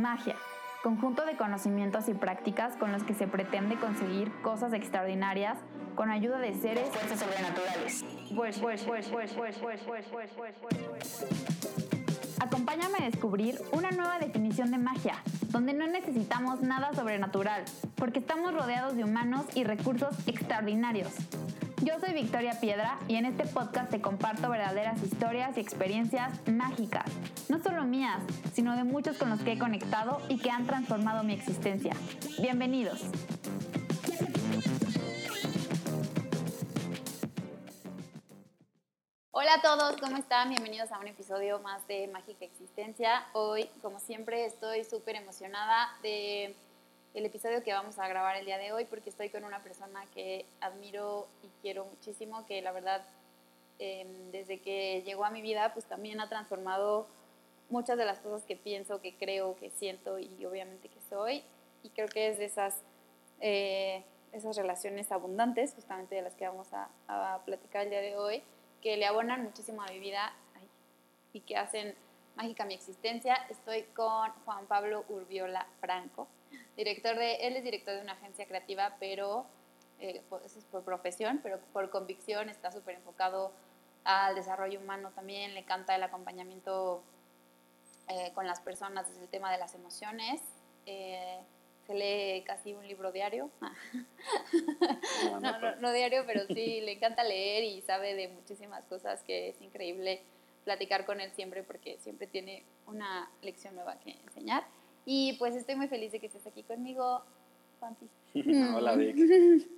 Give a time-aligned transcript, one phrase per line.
[0.00, 0.36] Magia,
[0.82, 5.58] conjunto de conocimientos y prácticas con los que se pretende conseguir cosas extraordinarias
[5.94, 8.04] con ayuda de seres fuerzas sobrenaturales.
[12.40, 15.16] Acompáñame a descubrir una nueva definición de magia,
[15.48, 17.64] donde no necesitamos nada sobrenatural,
[17.96, 21.12] porque estamos rodeados de humanos y recursos extraordinarios.
[21.82, 27.04] Yo soy Victoria Piedra y en este podcast te comparto verdaderas historias y experiencias mágicas,
[27.48, 28.20] no solo mías,
[28.52, 31.94] sino de muchos con los que he conectado y que han transformado mi existencia.
[32.40, 33.00] Bienvenidos.
[39.30, 40.48] Hola a todos, ¿cómo están?
[40.48, 43.24] Bienvenidos a un episodio más de Mágica Existencia.
[43.34, 46.56] Hoy, como siempre, estoy súper emocionada de
[47.14, 50.04] el episodio que vamos a grabar el día de hoy porque estoy con una persona
[50.14, 53.04] que admiro y quiero muchísimo, que la verdad
[53.78, 57.06] em, desde que llegó a mi vida pues también ha transformado
[57.70, 61.42] muchas de las cosas que pienso, que creo, que siento y obviamente que soy.
[61.82, 62.82] Y creo que es de esas,
[63.40, 68.16] eh, esas relaciones abundantes, justamente de las que vamos a, a, platicar el día de
[68.16, 68.42] hoy,
[68.82, 70.32] que le abonan muchísimo a mi vida
[71.32, 71.94] y que hacen
[72.36, 73.34] mágica mi existencia.
[73.50, 76.26] Estoy con Juan Pablo Urbiola Franco
[76.78, 79.44] director de, él es director de una agencia creativa, pero
[79.98, 83.52] eh, es por profesión, pero por convicción está súper enfocado
[84.04, 87.02] al desarrollo humano también, le encanta el acompañamiento
[88.08, 90.40] eh, con las personas desde el tema de las emociones.
[90.86, 91.40] Eh,
[91.86, 93.50] se lee casi un libro diario.
[95.32, 99.48] no, no, no, diario, pero sí, le encanta leer y sabe de muchísimas cosas que
[99.48, 100.22] es increíble
[100.64, 104.64] platicar con él siempre porque siempre tiene una lección nueva que enseñar.
[105.10, 107.22] Y pues estoy muy feliz de que estés aquí conmigo,
[107.80, 108.10] Juanpi.
[108.76, 109.16] Hola, Vic.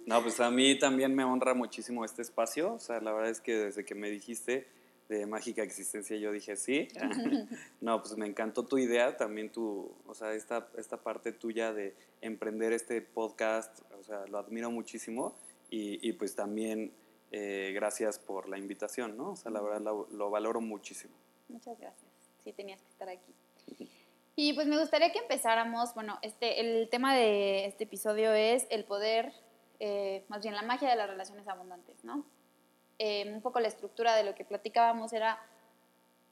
[0.04, 2.74] No, pues a mí también me honra muchísimo este espacio.
[2.74, 4.66] O sea, la verdad es que desde que me dijiste
[5.08, 6.88] de Mágica Existencia, yo dije sí.
[7.80, 11.94] no, pues me encantó tu idea, también tu, o sea, esta, esta parte tuya de
[12.22, 15.36] emprender este podcast, o sea, lo admiro muchísimo
[15.70, 16.90] y, y pues también
[17.30, 19.30] eh, gracias por la invitación, ¿no?
[19.30, 21.14] O sea, la verdad lo, lo valoro muchísimo.
[21.48, 22.10] Muchas gracias.
[22.42, 23.32] Sí, tenías que estar aquí.
[24.36, 28.84] Y pues me gustaría que empezáramos, bueno, este, el tema de este episodio es el
[28.84, 29.32] poder,
[29.80, 32.24] eh, más bien la magia de las relaciones abundantes, ¿no?
[32.98, 35.38] Eh, un poco la estructura de lo que platicábamos era,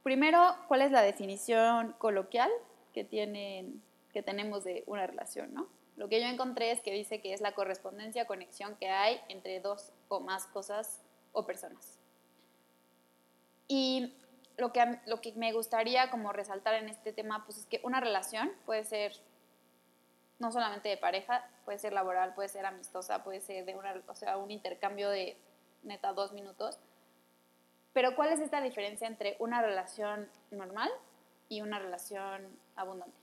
[0.03, 2.51] primero, ¿cuál es la definición coloquial
[2.93, 3.83] que, tienen,
[4.13, 5.69] que tenemos de una relación, ¿no?
[5.97, 9.61] Lo que yo encontré es que dice que es la correspondencia, conexión que hay entre
[9.61, 11.99] dos o más cosas o personas.
[13.67, 14.15] Y
[14.59, 18.01] lo que, lo que me gustaría como resaltar en este tema, pues es que una
[18.01, 19.13] relación puede ser
[20.39, 24.15] no solamente de pareja, puede ser laboral, puede ser amistosa, puede ser de una, o
[24.15, 25.37] sea, un intercambio de
[25.83, 26.79] neta dos minutos.
[27.93, 30.91] Pero ¿cuál es esta diferencia entre una relación normal
[31.49, 32.47] y una relación
[32.77, 33.17] abundante?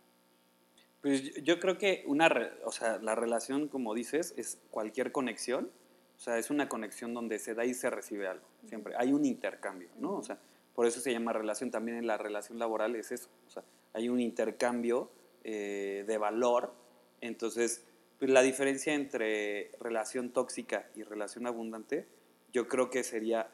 [1.01, 2.29] Pues yo creo que una,
[2.65, 5.71] o sea, la relación, como dices, es cualquier conexión.
[6.17, 8.45] O sea, es una conexión donde se da y se recibe algo.
[8.67, 10.15] Siempre hay un intercambio, ¿no?
[10.15, 10.39] O sea,
[10.75, 11.71] por eso se llama relación.
[11.71, 13.29] También en la relación laboral es eso.
[13.47, 13.63] O sea,
[13.93, 15.09] hay un intercambio
[15.43, 16.73] eh, de valor.
[17.21, 17.83] Entonces,
[18.19, 22.05] pues, la diferencia entre relación tóxica y relación abundante,
[22.51, 23.49] yo creo que sería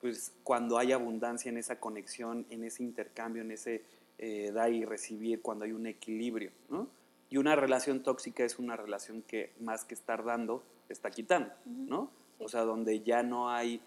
[0.00, 3.84] pues, cuando hay abundancia en esa conexión, en ese intercambio, en ese
[4.18, 6.50] eh, dar y recibir, cuando hay un equilibrio.
[6.68, 6.88] ¿no?
[7.30, 11.52] Y una relación tóxica es una relación que más que estar dando, está quitando.
[11.66, 12.10] ¿no?
[12.40, 13.80] O sea, donde ya no hay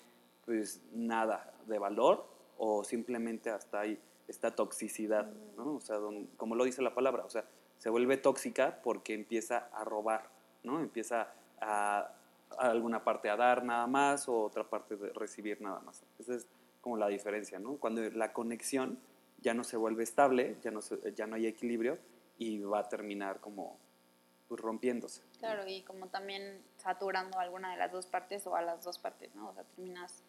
[0.45, 5.27] pues nada de valor o simplemente hasta hay esta toxicidad,
[5.57, 5.75] ¿no?
[5.75, 5.97] O sea,
[6.37, 7.45] como lo dice la palabra, o sea,
[7.77, 10.29] se vuelve tóxica porque empieza a robar,
[10.63, 10.79] ¿no?
[10.79, 12.11] Empieza a,
[12.57, 16.03] alguna parte a dar nada más o otra parte de recibir nada más.
[16.19, 16.47] Esa es
[16.81, 17.77] como la diferencia, ¿no?
[17.77, 18.99] Cuando la conexión
[19.41, 20.79] ya no se vuelve estable, ya no,
[21.13, 21.97] ya no hay equilibrio
[22.37, 23.77] y va a terminar como
[24.47, 25.21] pues, rompiéndose.
[25.39, 29.33] Claro, y como también saturando alguna de las dos partes o a las dos partes,
[29.35, 29.49] ¿no?
[29.49, 30.23] O sea, terminas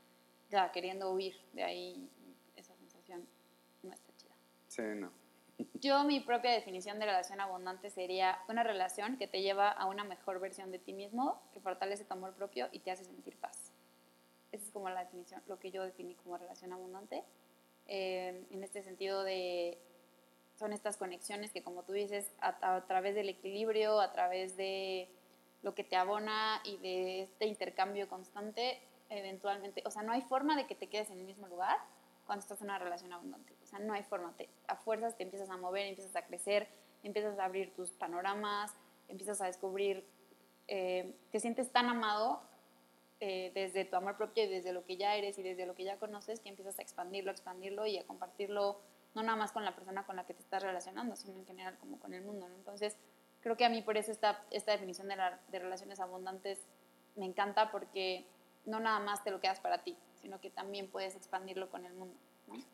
[0.51, 2.09] ya queriendo huir de ahí,
[2.55, 3.27] esa sensación
[3.83, 4.35] no está chida.
[4.77, 5.11] Sí, no.
[5.81, 10.05] Yo mi propia definición de relación abundante sería una relación que te lleva a una
[10.05, 13.73] mejor versión de ti mismo, que fortalece tu amor propio y te hace sentir paz.
[14.53, 17.25] Esa es como la definición, lo que yo definí como relación abundante.
[17.87, 19.79] Eh, en este sentido de,
[20.59, 25.09] son estas conexiones que como tú dices, a, a través del equilibrio, a través de
[25.63, 28.79] lo que te abona y de este intercambio constante,
[29.09, 31.79] eventualmente, o sea, no hay forma de que te quedes en el mismo lugar
[32.27, 33.56] cuando estás en una relación abundante.
[33.67, 34.33] O sea, no hay forma.
[34.37, 36.69] Te, a fuerzas te empiezas a mover, empiezas a crecer,
[37.03, 38.73] empiezas a abrir tus panoramas,
[39.09, 40.07] empiezas a descubrir,
[40.69, 42.43] eh, te sientes tan amado
[43.19, 45.83] eh, desde tu amor propio y desde lo que ya eres y desde lo que
[45.83, 48.81] ya conoces que empiezas a expandirlo, expandirlo y a compartirlo
[49.15, 51.77] no nada más con la persona con la que te estás relacionando, sino en general
[51.79, 52.47] como con el mundo.
[52.55, 52.97] Entonces,
[53.41, 55.17] creo que a mí por eso esta, esta definición de,
[55.49, 56.61] de relaciones abundantes
[57.17, 58.27] me encanta porque
[58.65, 61.95] no nada más te lo quedas para ti, sino que también puedes expandirlo con el
[61.95, 62.17] mundo.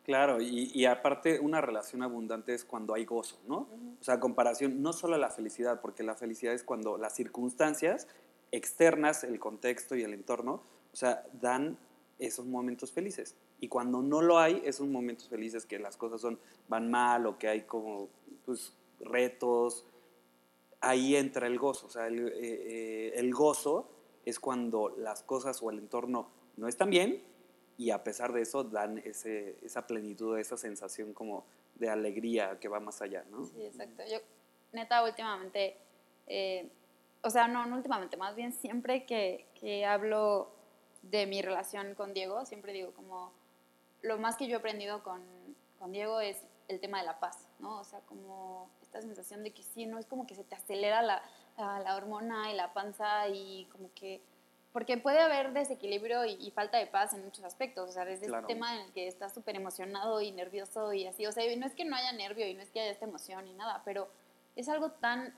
[0.04, 3.68] Claro, y, y, aparte una relación abundante es cuando hay gozo, ¿no?
[4.00, 8.06] O sea, comparación, no solo la felicidad, porque la felicidad es cuando las circunstancias
[8.50, 11.78] externas, el contexto y el entorno, o sea, dan
[12.18, 13.36] esos momentos felices.
[13.60, 16.38] Y cuando no lo hay, esos momentos felices que las cosas son,
[16.68, 18.08] van mal o que hay como
[18.44, 19.86] pues, retos,
[20.80, 21.86] ahí entra el gozo.
[21.86, 23.88] O sea, el, eh, eh, el gozo
[24.24, 27.22] es cuando las cosas o el entorno no están bien
[27.78, 32.68] y a pesar de eso dan ese, esa plenitud, esa sensación como de alegría que
[32.68, 33.44] va más allá, ¿no?
[33.46, 34.02] Sí, exacto.
[34.10, 34.18] Yo,
[34.72, 35.76] neta, últimamente,
[36.26, 36.70] eh,
[37.22, 40.50] o sea, no, no últimamente, más bien siempre que, que hablo
[41.02, 43.32] de mi relación con Diego, siempre digo como
[44.02, 45.22] lo más que yo he aprendido con,
[45.78, 46.36] con Diego es
[46.68, 47.80] el tema de la paz, ¿no?
[47.80, 51.02] O sea, como esta sensación de que sí, no es como que se te acelera
[51.02, 51.22] la,
[51.56, 54.20] la, hormona y la panza y como que...
[54.72, 58.42] Porque puede haber desequilibrio y, falta de paz en muchos aspectos, o sea, desde este
[58.46, 61.74] tema en el que estás súper emocionado y nervioso y así, o sea, no es
[61.74, 64.08] que no haya nervio y no es que haya esta emoción ni nada, pero
[64.56, 65.34] es algo tan,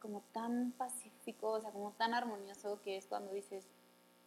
[0.00, 3.68] como tan pacífico, o sea, como tan armonioso que es cuando dices,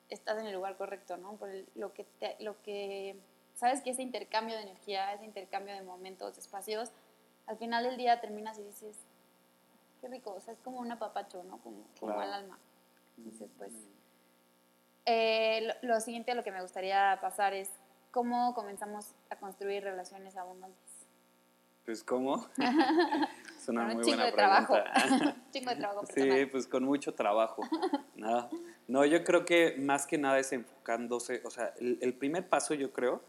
[0.09, 1.33] estás en el lugar correcto, ¿no?
[1.33, 2.05] Por lo que,
[2.39, 3.17] lo que,
[3.55, 6.91] sabes que ese intercambio de energía, ese intercambio de momentos, espacios,
[7.45, 8.97] al final del día terminas y dices,
[9.99, 11.57] qué rico, o sea, es como un apapacho, ¿no?
[11.57, 12.57] Como, como al alma.
[13.17, 13.71] Entonces, pues,
[15.05, 17.69] eh, lo, siguiente a lo que me gustaría pasar es
[18.11, 21.07] cómo comenzamos a construir relaciones abundantes.
[21.85, 22.47] Pues, ¿cómo?
[23.57, 24.35] es una muy buena pregunta.
[24.35, 24.75] Trabajo.
[25.51, 26.37] chingo de trabajo personal.
[26.37, 27.61] Sí, pues con mucho trabajo.
[28.15, 28.49] Nada.
[28.87, 32.91] No, yo creo que más que nada es enfocándose, o sea, el, primer paso yo
[32.91, 33.21] creo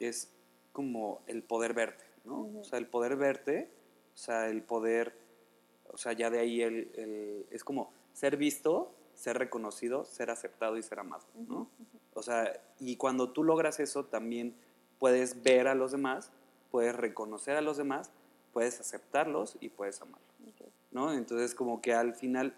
[0.00, 0.32] es
[0.72, 2.48] como el poder verte, ¿no?
[2.60, 3.70] O sea, el poder verte,
[4.14, 5.16] o sea, el poder,
[5.88, 10.82] o sea, ya de ahí el, es como ser visto, ser reconocido, ser aceptado y
[10.82, 11.68] ser amado, ¿no?
[12.14, 14.54] O sea, y cuando tú logras eso también
[15.00, 16.30] puedes ver a los demás,
[16.70, 18.12] puedes reconocer a los demás,
[18.52, 20.30] puedes aceptarlos y puedes amarlos,
[20.92, 21.12] ¿no?
[21.12, 22.54] Entonces como que al final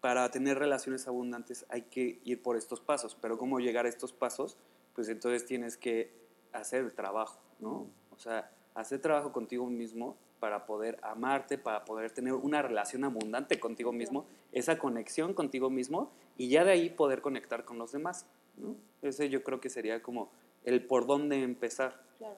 [0.00, 4.12] para tener relaciones abundantes hay que ir por estos pasos, pero cómo llegar a estos
[4.12, 4.56] pasos,
[4.94, 6.12] pues entonces tienes que
[6.52, 7.88] hacer el trabajo, ¿no?
[8.12, 10.16] O sea, hacer trabajo contigo mismo
[10.46, 16.12] para poder amarte, para poder tener una relación abundante contigo mismo, esa conexión contigo mismo
[16.36, 18.26] y ya de ahí poder conectar con los demás,
[18.56, 18.76] ¿no?
[19.02, 20.30] Ese yo creo que sería como
[20.62, 22.00] el por dónde empezar.
[22.18, 22.36] Claro.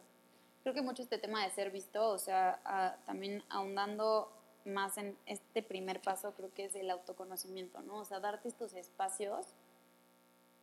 [0.63, 4.33] Creo que mucho este tema de ser visto, o sea, también ahondando
[4.65, 7.99] más en este primer paso creo que es el autoconocimiento, ¿no?
[7.99, 9.49] O sea, darte estos espacios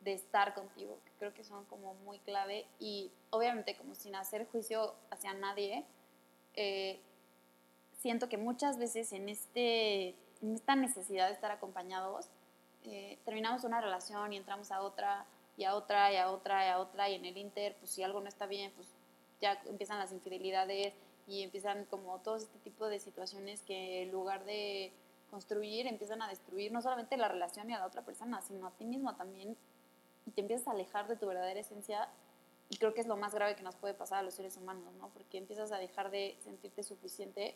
[0.00, 4.48] de estar contigo, que creo que son como muy clave y obviamente como sin hacer
[4.48, 5.84] juicio hacia nadie,
[6.56, 6.98] eh,
[7.98, 10.08] siento que muchas veces en, este,
[10.42, 12.28] en esta necesidad de estar acompañados,
[12.84, 15.26] eh, terminamos una relación y entramos a otra
[15.56, 18.02] y a otra y a otra y a otra y en el inter, pues si
[18.02, 18.88] algo no está bien, pues
[19.40, 20.92] ya empiezan las infidelidades,
[21.26, 24.92] y empiezan como todo este tipo de situaciones que en lugar de
[25.30, 28.70] construir empiezan a destruir no solamente la relación y a la otra persona, sino a
[28.70, 29.56] ti mismo también
[30.24, 32.08] y te empiezas a alejar de tu verdadera esencia
[32.68, 34.92] y creo que es lo más grave que nos puede pasar a los seres humanos,
[34.94, 35.08] ¿no?
[35.10, 37.54] Porque empiezas a dejar de sentirte suficiente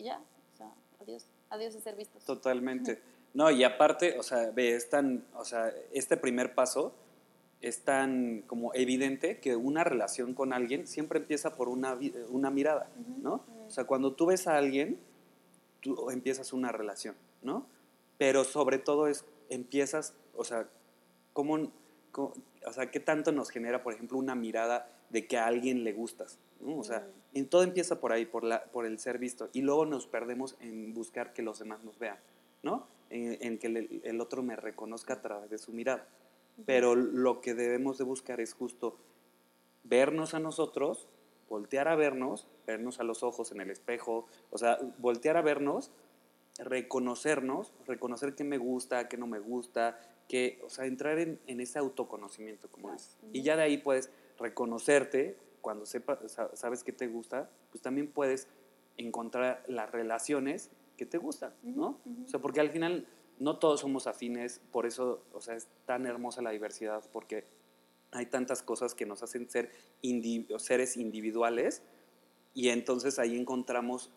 [0.00, 0.20] y ya,
[0.54, 2.24] o sea, adiós, adiós de ser vistos.
[2.24, 3.00] Totalmente.
[3.32, 6.92] No, y aparte, o sea, ve, es tan, o sea, este primer paso
[7.60, 11.96] es tan como evidente que una relación con alguien siempre empieza por una,
[12.30, 12.90] una mirada,
[13.22, 13.44] ¿no?
[13.68, 14.98] O sea, cuando tú ves a alguien,
[15.80, 17.66] tú empiezas una relación, ¿no?
[18.18, 20.68] Pero sobre todo es, empiezas, o sea,
[21.32, 21.70] ¿cómo,
[22.16, 25.92] o sea, ¿qué tanto nos genera, por ejemplo, una mirada de que a alguien le
[25.92, 26.38] gustas?
[26.60, 26.78] ¿no?
[26.78, 29.86] O sea, en todo empieza por ahí, por, la, por el ser visto, y luego
[29.86, 32.18] nos perdemos en buscar que los demás nos vean,
[32.62, 32.86] ¿no?
[33.10, 36.06] En, que el otro me reconozca a través de su mirada
[36.66, 38.96] pero lo que debemos de buscar es justo
[39.84, 41.08] vernos a nosotros,
[41.48, 45.90] voltear a vernos, vernos a los ojos en el espejo, o sea, voltear a vernos,
[46.58, 51.78] reconocernos, reconocer qué me gusta, qué no me gusta, que, o sea, entrar en, ese
[51.78, 53.16] autoconocimiento, como es.
[53.32, 56.18] Y ya de ahí puedes reconocerte, cuando sepa,
[56.54, 58.48] sabes qué te gusta, pues también puedes
[58.96, 62.00] encontrar las relaciones que te gustan, ¿no?
[62.24, 63.06] O sea, porque al final
[63.38, 67.44] no todos somos afines, por eso, o sea, es tan hermosa la diversidad, porque
[68.12, 69.70] hay tantas cosas que nos hacen ser
[70.58, 71.82] seres individuales
[72.52, 74.10] y entonces ahí encontramos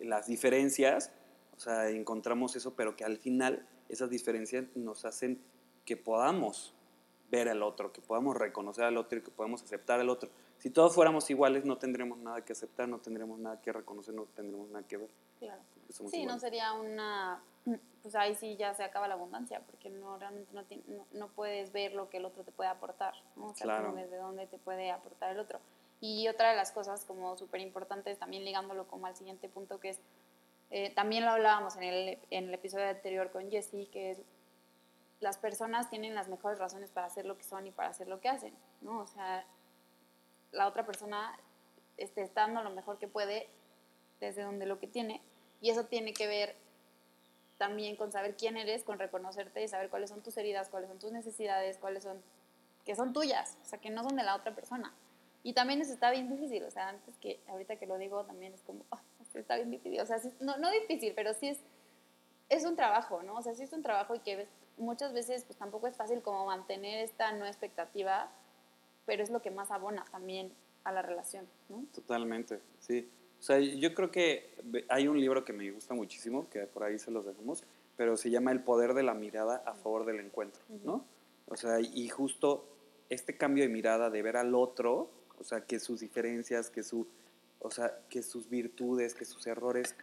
[0.00, 1.12] las diferencias,
[1.56, 5.42] o sea, encontramos eso, pero que al final esas diferencias nos hacen
[5.84, 6.74] que podamos
[7.30, 10.30] ver al otro, que podamos reconocer al otro y que podamos aceptar al otro.
[10.58, 14.24] Si todos fuéramos iguales, no tendríamos nada que aceptar, no tendríamos nada que reconocer, no
[14.24, 15.10] tendríamos nada que ver.
[15.38, 15.62] Claro.
[15.88, 17.42] Sí, no sería una...
[18.02, 21.92] Pues ahí sí ya se acaba la abundancia, porque no realmente no, no, puedes ver
[21.92, 23.48] lo que el otro te puede aportar, ¿no?
[23.48, 23.92] O sea, claro.
[23.92, 25.60] desde dónde te puede aportar el otro.
[26.00, 29.90] Y otra de las cosas como súper importantes, también ligándolo como al siguiente punto, que
[29.90, 30.00] es,
[30.70, 34.22] eh, también lo hablábamos en el, en el episodio anterior con Jessie, que es
[35.20, 38.20] las personas tienen las mejores razones para hacer lo que son y para hacer lo
[38.20, 39.00] que hacen, ¿no?
[39.00, 39.46] O sea,
[40.50, 41.38] la otra persona
[41.96, 43.48] está dando lo mejor que puede
[44.18, 45.22] desde donde lo que tiene
[45.60, 46.56] y eso tiene que ver
[47.58, 50.98] también con saber quién eres, con reconocerte y saber cuáles son tus heridas, cuáles son
[50.98, 52.22] tus necesidades, cuáles son
[52.84, 54.94] que son tuyas, o sea, que no son de la otra persona.
[55.42, 58.54] Y también eso está bien difícil, o sea, antes que ahorita que lo digo también
[58.54, 58.98] es como, oh,
[59.34, 61.58] está bien difícil, o sea, no, no difícil, pero sí es,
[62.48, 63.36] es un trabajo, ¿no?
[63.36, 64.48] O sea, sí es un trabajo y que ves,
[64.80, 68.30] muchas veces pues tampoco es fácil como mantener esta no expectativa,
[69.06, 70.52] pero es lo que más abona también
[70.84, 71.84] a la relación, ¿no?
[71.94, 73.08] Totalmente, sí.
[73.38, 74.54] O sea, yo creo que
[74.88, 77.64] hay un libro que me gusta muchísimo, que por ahí se los dejamos,
[77.96, 81.04] pero se llama El poder de la mirada a favor del encuentro, ¿no?
[81.46, 82.66] O sea, y justo
[83.08, 87.06] este cambio de mirada, de ver al otro, o sea, que sus diferencias, que su,
[87.60, 89.96] o sea, que sus virtudes, que sus errores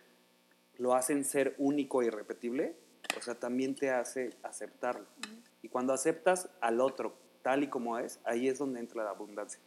[0.78, 2.76] lo hacen ser único e irrepetible,
[3.16, 5.06] o sea, también te hace aceptarlo.
[5.62, 9.62] Y cuando aceptas al otro tal y como es, ahí es donde entra la abundancia,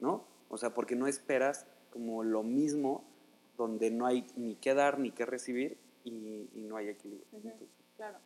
[0.00, 0.24] ¿no?
[0.48, 3.04] O sea, porque no esperas como lo mismo
[3.56, 7.26] donde no hay ni que dar ni que recibir y, no hay equilibrio.
[7.96, 8.18] claro.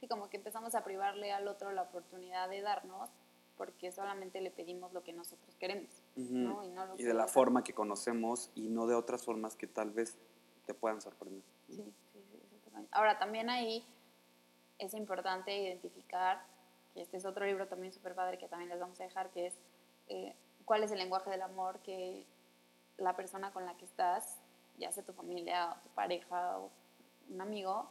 [0.00, 3.10] Sí, como que empezamos a privarle al otro la oportunidad de darnos
[3.56, 6.02] porque solamente le pedimos lo que nosotros queremos.
[6.16, 6.62] ¿no?
[6.98, 10.18] Y, de la forma que conocemos y no de otras formas que tal vez
[10.66, 11.42] te puedan sorprender.
[11.68, 12.86] Sí, sí, sí.
[12.90, 13.86] Ahora, también ahí
[14.78, 16.42] es importante identificar,
[16.92, 19.46] que este es otro libro también súper padre que también les vamos a dejar, que
[19.46, 19.58] es
[20.08, 22.26] eh, cuál es el lenguaje del amor que
[22.96, 24.38] la persona con la que estás,
[24.78, 26.70] ya sea tu familia o tu pareja o
[27.28, 27.88] un amigo,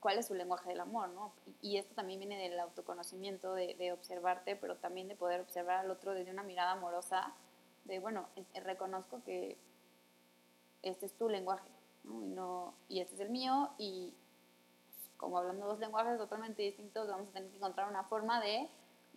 [0.00, 1.32] cuál es su lenguaje del amor, ¿no?
[1.60, 6.14] Y, esto también viene del autoconocimiento, de, observarte, pero también de poder observar al otro
[6.14, 7.34] desde una mirada amorosa,
[7.84, 9.58] de, bueno, reconozco que
[10.82, 11.68] este es tu lenguaje,
[12.04, 12.22] ¿no?
[12.22, 14.14] Y, no, y este es el mío, y
[15.20, 18.66] como hablando dos lenguajes totalmente distintos, vamos a tener que encontrar una forma de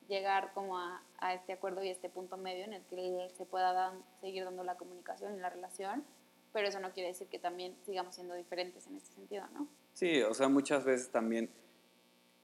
[0.10, 1.02] llegar como a,
[1.34, 5.34] este acuerdo y este punto medio en el que se pueda seguir dando la comunicación
[5.36, 6.04] y la relación,
[6.52, 9.68] pero eso no quiere decir que también sigamos siendo diferentes en este sentido, ¿no?
[9.94, 11.50] Sí, o sea, muchas veces también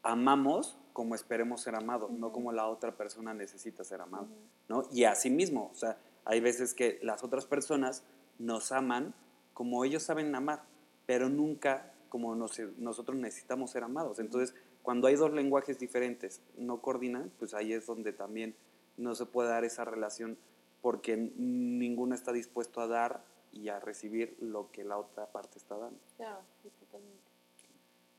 [0.03, 4.29] amamos como esperemos ser amados, no como la otra persona necesita ser amado,
[4.69, 4.83] ¿no?
[4.93, 8.03] Y así mismo, o sea, hay veces que las otras personas
[8.37, 9.13] nos aman
[9.53, 10.63] como ellos saben amar,
[11.05, 14.19] pero nunca como nosotros necesitamos ser amados.
[14.19, 18.55] Entonces, cuando hay dos lenguajes diferentes, no coordinan, pues ahí es donde también
[18.97, 20.37] no se puede dar esa relación
[20.81, 25.77] porque ninguno está dispuesto a dar y a recibir lo que la otra parte está
[25.77, 25.99] dando.
[26.17, 26.41] Claro,
[26.79, 27.29] totalmente.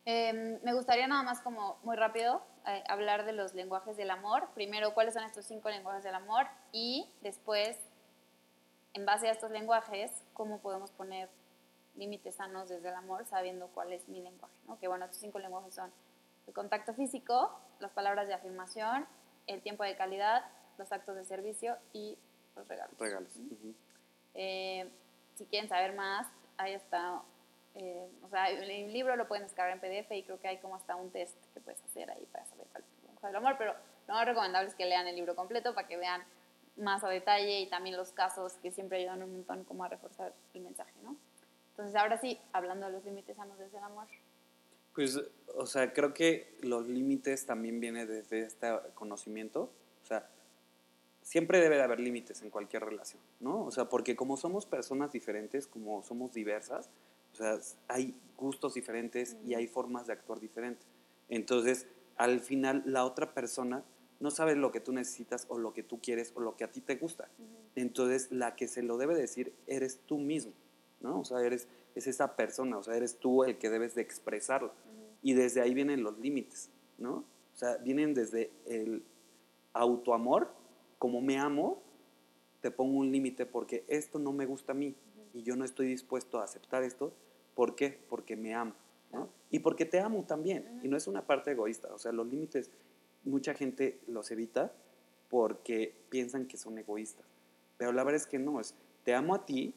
[0.07, 4.49] Em, me gustaría nada más como muy rápido eh, hablar de los lenguajes del amor.
[4.55, 7.79] Primero, cuáles son estos cinco lenguajes del amor y después,
[8.95, 11.29] en base a estos lenguajes, cómo podemos poner
[12.01, 14.55] límites sanos desde el amor sabiendo cuál es mi lenguaje.
[14.67, 14.79] ¿no?
[14.79, 15.93] Que bueno, estos cinco lenguajes son
[16.47, 19.07] el contacto físico, las palabras de afirmación,
[19.47, 20.45] el tiempo de calidad,
[20.79, 22.19] los actos de servicio y
[22.57, 22.99] los regalos.
[22.99, 23.33] Regalos.
[24.35, 24.91] Eh,
[25.35, 26.27] si quieren saber más,
[26.57, 27.23] ahí está
[27.75, 30.75] eh, o sea, el libro lo pueden descargar en PDF y creo que hay como
[30.75, 33.75] hasta un test que puedes hacer ahí para saber cuál es el amor, pero
[34.09, 36.25] lo más recomendable es que lean el libro completo para que vean
[36.77, 40.33] más a detalle y también los casos que siempre ayudan un montón como a reforzar
[40.55, 41.17] el mensaje, ¿no?
[41.81, 44.07] Entonces, ahora sí, hablando de los límites sanos desde el amor.
[44.95, 45.19] Pues,
[45.57, 49.73] o sea, creo que los límites también vienen desde este conocimiento.
[50.03, 50.29] O sea,
[51.23, 53.65] siempre debe de haber límites en cualquier relación, ¿no?
[53.65, 56.91] O sea, porque como somos personas diferentes, como somos diversas,
[57.33, 57.59] o sea,
[57.89, 60.87] hay gustos diferentes y hay formas de actuar diferentes.
[61.31, 61.87] Entonces,
[62.19, 63.85] al final, la otra persona
[64.19, 66.71] no sabe lo que tú necesitas o lo que tú quieres o lo que a
[66.71, 67.31] ti te gusta.
[67.75, 70.53] Entonces, la que se lo debe decir eres tú mismo,
[71.01, 71.21] ¿no?
[71.21, 74.73] O sea, eres, es esa persona, o sea, eres tú el que debes de expresarlo.
[75.23, 77.25] Y desde ahí vienen los límites, ¿no?
[77.55, 79.05] O sea, vienen desde el
[79.73, 80.53] autoamor,
[80.99, 81.83] como me amo,
[82.61, 84.95] te pongo un límite porque esto no me gusta a mí
[85.33, 87.13] y yo no estoy dispuesto a aceptar esto,
[87.55, 87.99] ¿por qué?
[88.09, 88.75] Porque me amo,
[89.13, 89.29] ¿no?
[89.51, 92.71] Y porque te amo también, y no es una parte egoísta, o sea, los límites,
[93.25, 94.73] mucha gente los evita
[95.29, 97.27] porque piensan que son egoístas,
[97.77, 99.75] pero la verdad es que no, es te amo a ti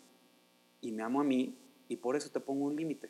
[0.83, 3.09] y me amo a mí y por eso te pongo un límite,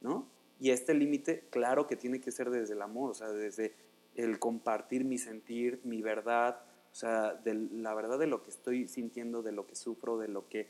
[0.00, 0.26] ¿no?
[0.60, 3.74] Y este límite, claro que tiene que ser desde el amor, o sea, desde
[4.16, 8.88] el compartir mi sentir, mi verdad, o sea, de la verdad de lo que estoy
[8.88, 10.68] sintiendo, de lo que sufro, de lo que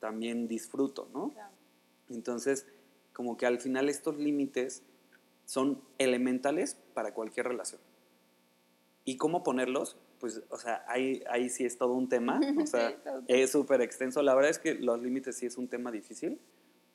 [0.00, 1.30] también disfruto, ¿no?
[1.30, 1.54] Claro.
[2.08, 2.66] Entonces,
[3.12, 4.82] como que al final estos límites
[5.44, 7.80] son elementales para cualquier relación.
[9.04, 9.96] ¿Y cómo ponerlos?
[10.20, 12.88] Pues, o sea, ahí, ahí sí es todo un tema, o sea,
[13.26, 14.22] es súper extenso.
[14.22, 16.38] La verdad es que los límites sí es un tema difícil,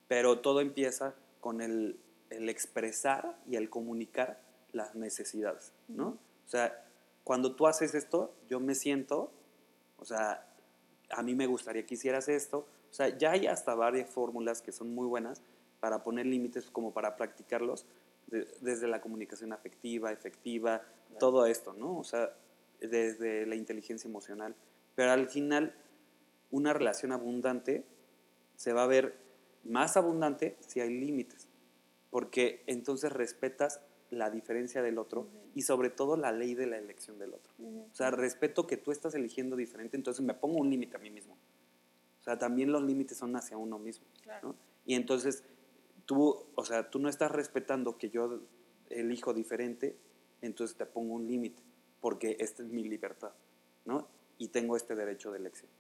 [0.08, 4.40] pero todo empieza con el, el expresar y el comunicar
[4.72, 6.08] las necesidades, ¿no?
[6.46, 6.86] O sea,
[7.24, 9.32] cuando tú haces esto, yo me siento,
[9.98, 10.48] o sea,
[11.10, 12.68] a mí me gustaría que hicieras esto.
[12.92, 15.42] O sea, ya hay hasta varias fórmulas que son muy buenas
[15.80, 17.86] para poner límites, como para practicarlos,
[18.28, 20.82] de- desde la comunicación afectiva, efectiva,
[21.20, 21.98] todo esto, ¿no?
[21.98, 22.32] O sea,
[22.80, 24.56] desde la inteligencia emocional.
[24.96, 25.76] Pero al final,
[26.52, 27.86] una relación abundante
[28.56, 29.18] se va a ver
[29.64, 31.48] más abundante si hay límites,
[32.10, 35.30] porque entonces respetas la diferencia del otro Ujú.
[35.56, 37.52] y sobre todo la ley de la elección del otro.
[37.58, 37.88] Ujú.
[37.92, 41.10] O sea, respeto que tú estás eligiendo diferente, entonces me pongo un límite a mí
[41.10, 41.38] mismo.
[42.22, 44.06] O sea, también los límites son hacia uno mismo.
[44.22, 44.50] Claro.
[44.50, 44.56] ¿no?
[44.86, 45.44] Y entonces
[46.06, 48.42] tú, o sea, tú no estás respetando que yo
[48.90, 49.98] elijo diferente,
[50.42, 51.62] entonces te pongo un límite,
[52.06, 53.32] porque esta es mi libertad,
[53.86, 54.08] ¿no?
[54.38, 55.72] Y tengo este derecho de elección.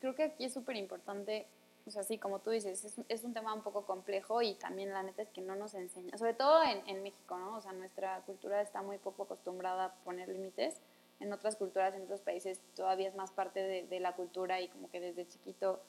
[0.00, 1.46] Creo que aquí es súper importante,
[1.86, 4.90] o sea, sí, como tú dices, es, es un tema un poco complejo y también
[4.90, 7.58] la neta es que no nos enseña, sobre todo en, en México, ¿no?
[7.58, 10.80] O sea, nuestra cultura está muy poco acostumbrada a poner límites.
[11.20, 14.66] En otras culturas, en otros países, todavía es más parte de, de la cultura y
[14.66, 15.80] como que desde chiquito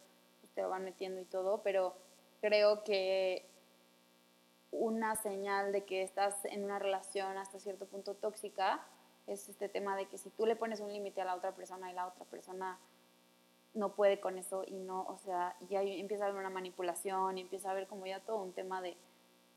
[0.53, 1.96] te lo van metiendo y todo, pero
[2.42, 3.44] creo que
[4.70, 8.86] una señal de que estás en una relación hasta cierto punto tóxica
[9.27, 11.92] es este tema de que si tú le pones un límite a la otra persona
[11.92, 12.80] y la otra persona
[13.74, 17.42] no puede con eso y no, o sea, ya empieza a haber una manipulación y
[17.42, 18.96] empieza a haber como ya todo un tema de,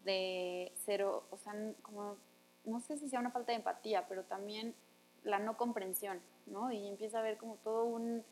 [0.05, 2.17] de cero, o sea, como,
[2.65, 4.75] no sé si sea una falta de empatía, pero también
[5.23, 6.73] la no comprensión, ¿no?
[6.73, 8.25] Y empieza a haber como todo un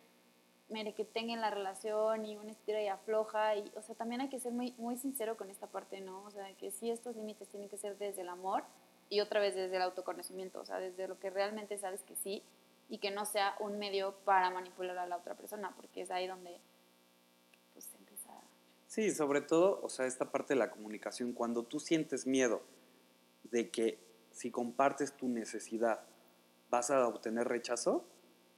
[0.68, 4.22] mere que tenga en la relación y una estira y afloja y, o sea, también
[4.22, 6.22] hay que ser muy, muy sincero con esta parte, ¿no?
[6.22, 8.64] O sea, que sí estos límites tienen que ser desde el amor
[9.08, 12.42] y otra vez desde el autoconocimiento, o sea, desde lo que realmente sabes que sí
[12.88, 16.26] y que no sea un medio para manipular a la otra persona, porque es ahí
[16.26, 16.60] donde
[17.72, 18.30] pues empieza
[18.86, 22.62] Sí, sobre todo, o sea, esta parte de la comunicación, cuando tú sientes miedo
[23.44, 23.98] de que
[24.30, 26.00] si compartes tu necesidad
[26.70, 28.04] vas a obtener rechazo,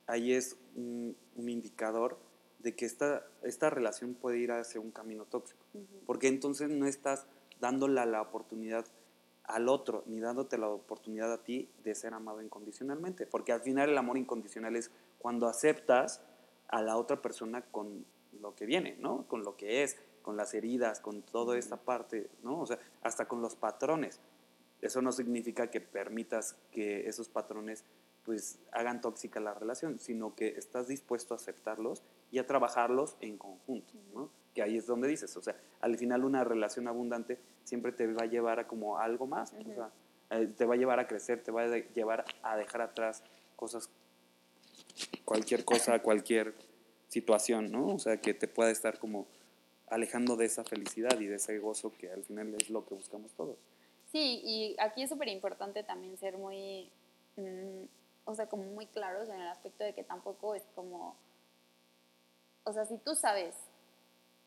[0.06, 2.18] ahí es un, un indicador
[2.58, 5.64] de que esta, esta relación puede ir hacia un camino tóxico.
[6.04, 7.26] Porque entonces no estás
[7.60, 8.84] dándole la oportunidad
[9.46, 13.26] al otro, ni dándote la oportunidad a ti de ser amado incondicionalmente.
[13.26, 16.22] Porque al final el amor incondicional es cuando aceptas
[16.68, 18.04] a la otra persona con
[18.40, 19.26] lo que viene, ¿no?
[19.28, 22.60] Con lo que es, con las heridas, con toda esta parte, ¿no?
[22.60, 24.20] O sea, hasta con los patrones.
[24.82, 27.84] Eso no significa que permitas que esos patrones
[28.24, 33.38] pues hagan tóxica la relación, sino que estás dispuesto a aceptarlos y a trabajarlos en
[33.38, 34.30] conjunto, ¿no?
[34.52, 38.22] Que ahí es donde dices, o sea, al final una relación abundante siempre te va
[38.22, 39.74] a llevar a como algo más, o Ujú.
[39.74, 39.90] sea,
[40.30, 43.22] eh, te va a llevar a crecer, te va a llevar a dejar atrás
[43.56, 43.90] cosas,
[45.24, 46.54] cualquier cosa, cualquier
[47.08, 47.88] situación, ¿no?
[47.88, 49.26] O sea, que te pueda estar como
[49.88, 53.32] alejando de esa felicidad y de ese gozo que al final es lo que buscamos
[53.32, 53.56] todos.
[54.10, 56.90] Sí, y aquí es súper importante también ser muy,
[57.36, 57.84] mm,
[58.24, 61.16] o sea, como muy claros en el aspecto de que tampoco es como,
[62.64, 63.54] o sea, si tú sabes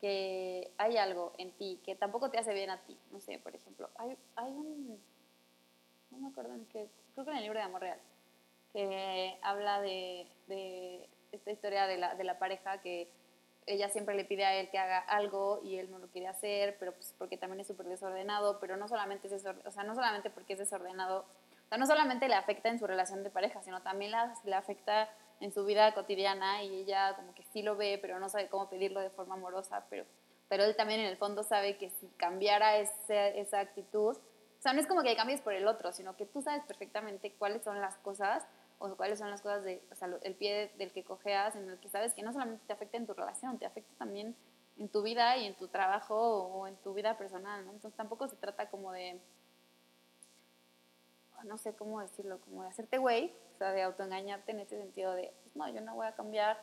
[0.00, 3.54] que hay algo en ti que tampoco te hace bien a ti, no sé, por
[3.54, 4.98] ejemplo, hay, hay un,
[6.10, 7.98] no me acuerdo en qué, creo que en el libro de Amor Real,
[8.72, 13.08] que habla de, de esta historia de la, de la pareja que
[13.66, 16.76] ella siempre le pide a él que haga algo y él no lo quiere hacer,
[16.78, 19.94] pero pues porque también es súper desordenado, pero no solamente es desor- o sea, no
[19.94, 23.62] solamente porque es desordenado, o sea, no solamente le afecta en su relación de pareja,
[23.62, 25.08] sino también la- le afecta
[25.40, 28.68] en su vida cotidiana y ella como que sí lo ve, pero no sabe cómo
[28.68, 30.04] pedirlo de forma amorosa, pero,
[30.48, 34.72] pero él también en el fondo sabe que si cambiara ese- esa actitud, o sea,
[34.74, 37.80] no es como que cambies por el otro, sino que tú sabes perfectamente cuáles son
[37.80, 38.44] las cosas
[38.78, 41.78] o cuáles son las cosas de, o sea, el pie del que cojeas, en el
[41.78, 44.34] que sabes que no solamente te afecta en tu relación, te afecta también
[44.78, 47.72] en tu vida y en tu trabajo o en tu vida personal, ¿no?
[47.72, 49.18] Entonces tampoco se trata como de,
[51.44, 55.32] no sé cómo decirlo, como de hacerte güey, sea, de autoengañarte en ese sentido de,
[55.42, 56.58] pues, no, yo no voy a cambiar,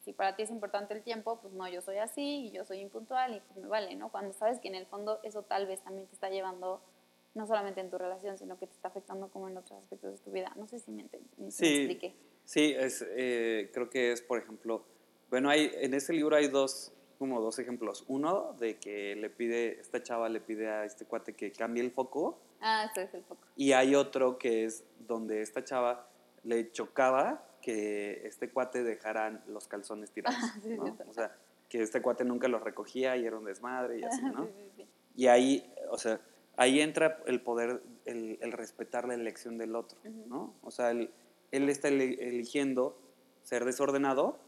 [0.00, 2.80] si para ti es importante el tiempo, pues no, yo soy así y yo soy
[2.80, 4.10] impuntual y pues me vale, ¿no?
[4.10, 6.80] Cuando sabes que en el fondo eso tal vez también te está llevando
[7.34, 10.18] no solamente en tu relación, sino que te está afectando como en otros aspectos de
[10.24, 10.52] tu vida.
[10.56, 11.66] No sé si me, si me Sí.
[11.76, 12.14] expliqué.
[12.44, 14.84] Sí, es, eh, creo que es, por ejemplo,
[15.28, 18.04] bueno, hay, en ese libro hay dos, como dos ejemplos.
[18.08, 21.90] Uno de que le pide, esta chava le pide a este cuate que cambie el
[21.90, 23.40] foco Ah, eso es el foco.
[23.56, 26.08] Y hay otro que es donde esta chava
[26.42, 30.96] le chocaba que este cuate dejaran los calzones tirados, Sí, sí, ¿no?
[31.08, 31.34] O sea,
[31.68, 34.46] que este cuate nunca los recogía y era un desmadre y así, ¿no?
[34.76, 34.86] Sí.
[35.16, 36.20] Y ahí, o sea,
[36.56, 40.24] ahí entra el poder, el, el respetar la elección del otro, Ujú.
[40.28, 40.54] ¿no?
[40.62, 41.10] O sea, él,
[41.50, 42.98] él está eli- eligiendo
[43.42, 44.38] ser desordenado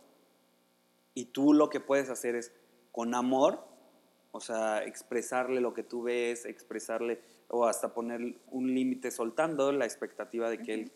[1.14, 2.52] y tú lo que puedes hacer es,
[2.92, 3.64] con amor,
[4.38, 9.84] o sea, expresarle lo que tú ves, expresarle, o hasta poner un límite soltando la
[9.84, 10.92] expectativa de que él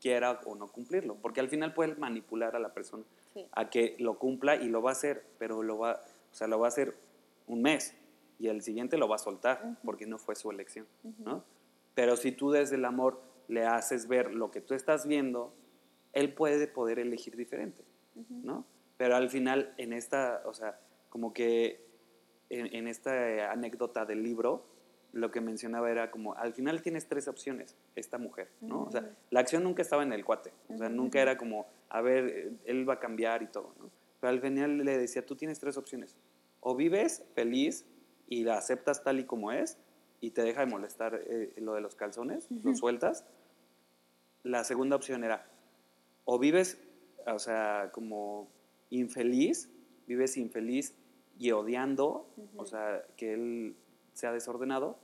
[0.00, 3.02] quiera o no cumplirlo, porque al final puedes manipular a la persona
[3.32, 3.44] Sí.
[3.50, 6.60] a que lo cumpla y lo va a hacer, pero lo va, o sea, lo
[6.60, 6.94] va a hacer
[7.48, 7.96] un mes
[8.38, 10.86] y el siguiente lo va a soltar porque no fue su elección.
[11.18, 11.42] ¿no?
[11.96, 15.52] Pero si tú desde el amor le haces ver lo que tú estás viendo,
[16.12, 17.82] él puede poder elegir diferente.
[18.30, 18.64] ¿no?
[18.96, 20.78] Pero al final en esta, o sea,
[21.08, 21.83] como que
[22.50, 24.64] en, en esta eh, anécdota del libro,
[25.12, 28.82] lo que mencionaba era como, al final tienes tres opciones, esta mujer, ¿no?
[28.82, 31.22] O sea, la acción nunca estaba en el cuate, o sea, Ujú, nunca ujú.
[31.22, 33.90] era como, a ver, eh, él va a cambiar y todo, ¿no?
[34.20, 36.16] Pero al final le decía, tú tienes tres opciones,
[36.60, 37.86] o vives feliz
[38.28, 39.78] y la aceptas tal y como es,
[40.20, 42.76] y te deja de molestar eh, lo de los calzones, lo Ujú.
[42.76, 43.24] sueltas.
[44.42, 45.46] La segunda opción era,
[46.24, 46.82] o vives,
[47.26, 48.48] o sea, como
[48.90, 49.70] infeliz,
[50.06, 50.96] vives infeliz
[51.38, 52.66] y odiando, o Ujú.
[52.66, 53.76] sea, que él
[54.12, 54.98] sea desordenado,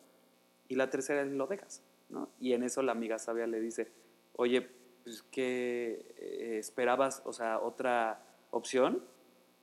[0.69, 2.29] y la tercera es lo dejas, ¿no?
[2.41, 3.91] Y en eso la amiga sabia le dice,
[4.35, 4.69] oye,
[5.03, 9.03] pues que eh, esperabas, o sea, otra opción,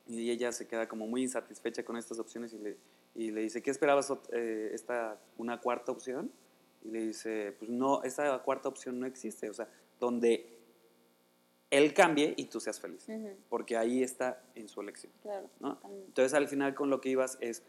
[0.08, 2.78] y ella se queda como muy insatisfecha con estas opciones y le,
[3.16, 6.32] y le dice, ¿qué esperabas eh, esta, una cuarta opción?
[6.84, 9.68] Y le dice, pues no, esa cuarta opción no existe, o sea,
[10.00, 10.57] donde
[11.70, 13.30] él cambie y tú seas feliz, Ujú.
[13.50, 15.50] porque ahí está en su elección, Claro.
[15.60, 15.80] ¿no?
[16.08, 17.64] Entonces al final con lo que ibas es,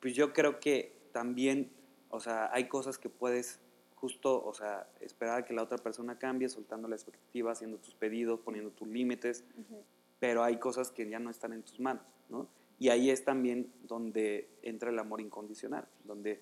[0.00, 1.70] pues yo creo que también,
[2.10, 3.60] o sea, hay cosas que puedes
[3.96, 7.94] justo, o sea, esperar a que la otra persona cambie, soltando la expectativa, haciendo tus
[7.94, 9.82] pedidos, poniendo tus límites, Ujú.
[10.18, 12.48] pero hay cosas que ya no están en tus manos, ¿no?
[12.78, 16.40] Y ahí es también donde entra el amor incondicional, donde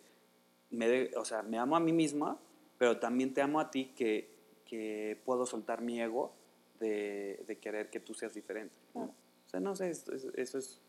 [0.71, 2.39] me, de- o sea, me amo a mí misma,
[2.79, 4.31] pero también te amo a ti que,
[4.65, 6.33] que puedo soltar mi ego
[6.79, 8.77] de, de querer que tú seas diferente.
[8.95, 9.03] ¿no?
[9.03, 10.81] O sea, no sé, esto es- eso es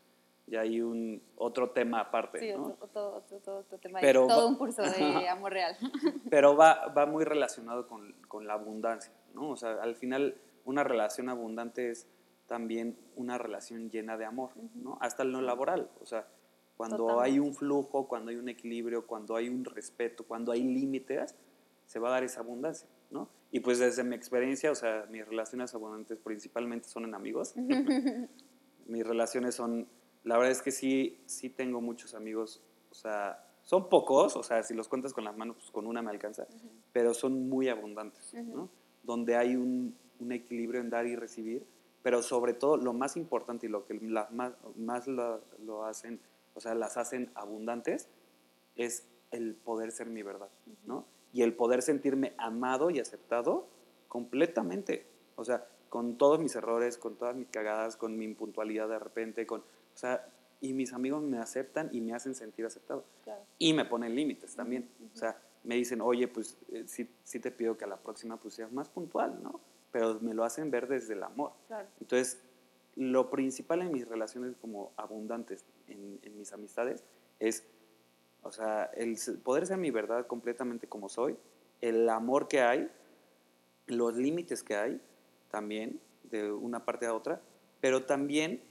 [0.46, 2.66] ya hay un otro tema aparte, Sí, ¿no?
[2.66, 4.00] otro, otro, otro, otro- otro tema.
[4.00, 4.88] Pero todo va- un curso de
[5.28, 5.76] amor real.
[6.30, 9.50] Pero va, va muy relacionado con, con la abundancia, ¿no?
[9.50, 12.08] O sea, al final una relación abundante es
[12.48, 14.98] también una relación llena de amor, ¿no?
[15.00, 16.26] Hasta lo laboral, o sea,
[16.76, 17.40] cuando hay Totalmente.
[17.48, 21.36] un flujo, cuando hay un equilibrio, cuando hay un respeto, cuando hay límites,
[21.86, 23.28] se va a dar esa abundancia, ¿no?
[23.52, 27.54] Y pues desde mi experiencia, o sea, mis relaciones abundantes principalmente son en amigos.
[28.86, 29.88] mis relaciones son,
[30.24, 34.62] la verdad es que sí, sí tengo muchos amigos, o sea, son pocos, o sea,
[34.62, 36.46] si los cuentas con las manos, pues con una me alcanza,
[36.92, 38.56] pero son muy abundantes, Ujú.
[38.56, 38.68] ¿no?
[39.02, 41.66] Donde hay un, un equilibrio en dar y recibir,
[42.02, 46.20] pero sobre todo lo más importante y lo que las más, más lo, lo hacen,
[46.54, 48.08] o sea, las hacen abundantes,
[48.76, 50.48] es el poder ser mi verdad,
[50.86, 51.04] ¿no?
[51.32, 53.66] Y el poder sentirme amado y aceptado
[54.08, 58.98] completamente, o sea, con todos mis errores, con todas mis cagadas, con mi impuntualidad de
[58.98, 59.64] repente, con, o
[59.96, 60.28] sea,
[60.60, 63.42] y mis amigos me aceptan y me hacen sentir aceptado Claro.
[63.58, 64.88] y me ponen límites también.
[64.98, 65.10] Ujú.
[65.14, 68.36] O sea, me dicen, oye, pues eh, sí, sí te pido que a la próxima
[68.36, 69.60] pues seas más puntual, ¿no?
[69.92, 71.52] Pero me lo hacen ver desde el amor.
[71.68, 71.88] Claro.
[72.00, 72.40] Entonces,
[72.96, 77.04] lo principal en mis relaciones como abundantes, en, en mis amistades,
[77.38, 77.64] es,
[78.42, 81.36] o sea, el poder ser mi verdad completamente como soy,
[81.80, 82.90] el amor que hay,
[83.86, 85.00] los límites que hay
[85.50, 87.40] también, de una parte a otra,
[87.80, 88.62] pero también,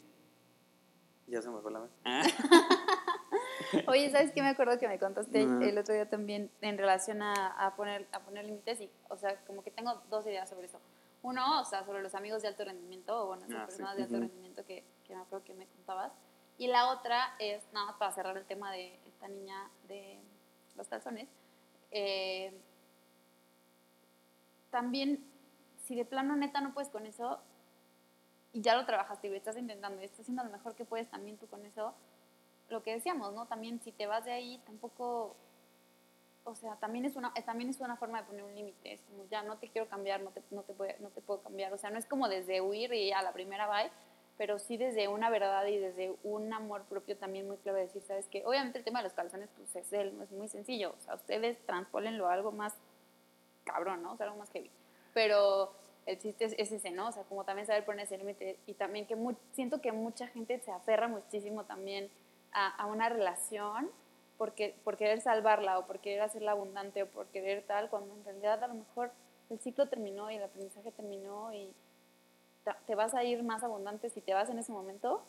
[1.27, 1.91] ya se me fue la vez.
[3.87, 4.41] Oye, ¿sabes qué?
[4.41, 8.21] Me acuerdo que me contaste el otro día también en relación a, a poner, a
[8.21, 10.79] poner límites y, o sea, como que tengo dos ideas sobre eso.
[11.21, 13.73] Uno, o sea, sobre los amigos de alto rendimiento, o bueno, esas Ah, sí.
[13.73, 14.23] personas de alto Ujú.
[14.23, 16.13] rendimiento que, que me acuerdo que me contabas.
[16.57, 20.17] Y la otra es, nada más para cerrar el tema de esta niña de
[20.77, 21.27] los calzones,
[21.91, 22.53] eh,
[24.69, 25.19] también,
[25.77, 27.39] si de plano neta no puedes con eso,
[28.53, 31.09] y ya lo trabajaste y lo estás intentando y estás haciendo lo mejor que puedes
[31.09, 31.93] también tú con eso,
[32.69, 33.45] lo que decíamos, ¿no?
[33.47, 35.35] También si te vas de ahí, tampoco,
[36.43, 39.25] o sea, también es una, también es una forma de poner un límite, es como
[39.29, 41.77] ya no te quiero cambiar, no te, no, te puede- no te puedo cambiar, o
[41.77, 43.91] sea, no es como desde huir y a la primera bye,
[44.39, 48.25] pero sí desde una verdad y desde un amor propio también muy clave decir, ¿sabes
[48.31, 48.43] qué?
[48.45, 51.59] Obviamente el tema de los calzones, pues es, él, es muy sencillo, o sea, ustedes
[51.65, 52.73] transpólenlo a algo más
[53.65, 54.13] cabrón, ¿no?
[54.13, 54.71] O sea, algo más heavy,
[55.13, 55.73] pero
[56.05, 57.09] el chiste es, es ese, ¿no?
[57.09, 60.27] O sea, como también saber poner ese límite y también que mu- siento que mucha
[60.27, 62.09] gente se aferra muchísimo también
[62.53, 63.91] a, a una relación
[64.37, 64.53] por,
[64.85, 68.63] por querer salvarla o por querer hacerla abundante o por querer tal, cuando en realidad
[68.63, 69.11] a lo mejor
[69.49, 71.73] el ciclo terminó y el aprendizaje terminó y
[72.85, 75.23] te vas a ir más abundante si te vas en ese momento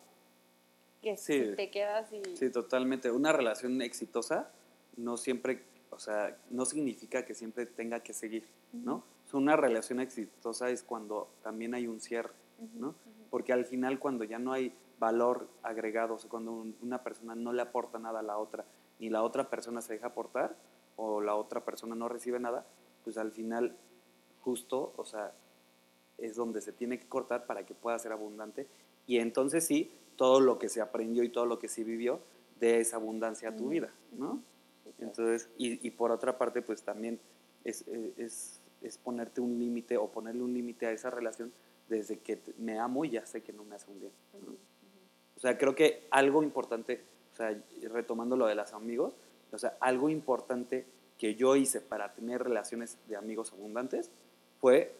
[1.01, 2.21] que si te quedas y...
[2.35, 3.09] Sí, totalmente.
[3.11, 4.51] Una relación exitosa
[4.97, 9.03] no siempre, o sea, no significa que siempre tenga que seguir, ¿no?
[9.33, 12.33] una relación exitosa es cuando también hay un cierre,
[12.75, 12.95] ¿no?
[13.29, 17.53] Porque al final cuando ya no hay valor agregado, o sea, cuando una persona no
[17.53, 18.65] le aporta nada a la otra,
[18.99, 20.55] ni la otra persona se deja aportar,
[20.97, 22.65] o la otra persona no recibe nada,
[23.03, 23.77] pues al final
[24.41, 25.33] justo, o sea,
[26.21, 28.67] es donde se tiene que cortar para que pueda ser abundante.
[29.07, 32.19] Y entonces sí, todo lo que se aprendió y todo lo que se vivió
[32.59, 34.41] de esa abundancia a tu vida, ¿no?
[34.99, 37.19] Entonces, y, y, por otra parte, pues también
[37.63, 37.85] es,
[38.17, 41.51] es, es ponerte un límite o ponerle un límite a esa relación
[41.89, 44.11] desde que me amo y ya sé que no me hace un bien.
[45.35, 47.03] O sea, creo que algo importante,
[47.33, 49.15] o sea, retomando lo de los amigos,
[49.51, 50.85] o sea, algo importante
[51.17, 54.11] que yo hice para tener relaciones de amigos abundantes
[54.59, 54.95] fue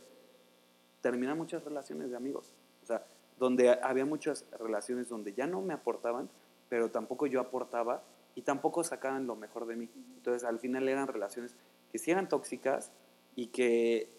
[1.01, 2.55] terminar muchas relaciones de amigos.
[2.83, 3.05] O sea,
[3.37, 6.29] donde había muchas relaciones donde ya no me aportaban,
[6.69, 8.03] pero tampoco yo aportaba
[8.35, 9.89] y tampoco sacaban lo mejor de mí.
[10.15, 11.55] Entonces, al final eran relaciones
[11.91, 12.91] que sí eran tóxicas
[13.35, 14.09] y que,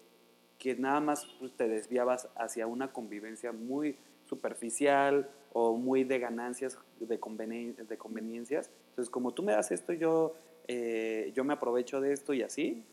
[0.59, 6.77] que nada más pues, te desviabas hacia una convivencia muy superficial o muy de ganancias,
[6.99, 8.69] de, de conveniencias.
[8.89, 10.35] Entonces, como tú me das esto, yo,
[10.67, 12.85] eh, yo me aprovecho de esto y así.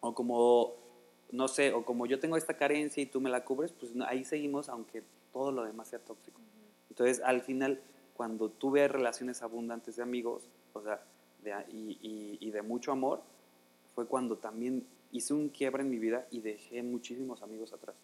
[0.00, 0.74] O como,
[1.32, 4.24] no sé, o como yo tengo esta carencia y tú me la cubres, pues ahí
[4.24, 6.40] seguimos, aunque todo lo demás sea tóxico.
[6.90, 7.80] Entonces, al final,
[8.14, 11.02] cuando tuve relaciones abundantes de amigos, o sea,
[11.42, 13.22] de, y, y, de mucho amor,
[13.94, 17.96] fue cuando también hice un quiebre en mi vida y dejé muchísimos amigos atrás.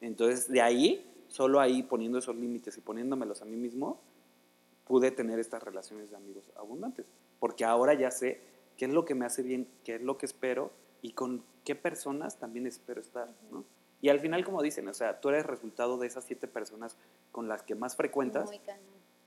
[0.00, 4.00] entonces, de ahí solo ahí poniendo esos límites y poniéndomelos a mí mismo,
[4.84, 7.06] pude tener estas relaciones de amigos abundantes.
[7.38, 8.40] Porque ahora ya sé
[8.76, 10.70] qué es lo que me hace bien, qué es lo que espero
[11.02, 13.64] y con qué personas también espero estar, ¿no?
[14.00, 16.96] Y al final, como dicen, o sea, tú eres resultado de esas siete personas
[17.32, 18.50] con las que más frecuentas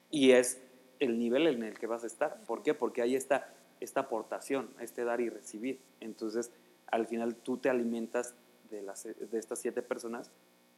[0.09, 0.61] y es
[0.99, 2.41] el nivel en el que vas a estar.
[2.45, 2.73] ¿Por qué?
[2.73, 5.81] Porque ahí está esta aportación, este dar y recibir.
[5.99, 6.51] Entonces,
[6.87, 8.35] al final tú te alimentas
[8.69, 10.31] de, las, de estas siete personas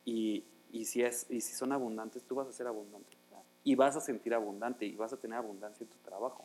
[0.04, 3.18] y, y si, es, y si son abundantes, tú vas a ser abundante.
[3.64, 6.44] Y vas a sentir abundante y vas a tener abundancia en tu trabajo.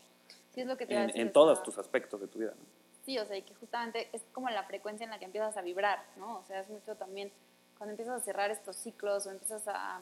[0.50, 2.52] Sí, es lo que te En, en todos tus aspectos de tu vida.
[2.54, 2.75] ¿no?
[3.06, 5.62] Sí, o sea, y que justamente es como la frecuencia en la que empiezas a
[5.62, 6.38] vibrar, ¿no?
[6.38, 7.32] O sea, es mucho también
[7.78, 10.00] cuando empiezas a cerrar estos ciclos o empiezas a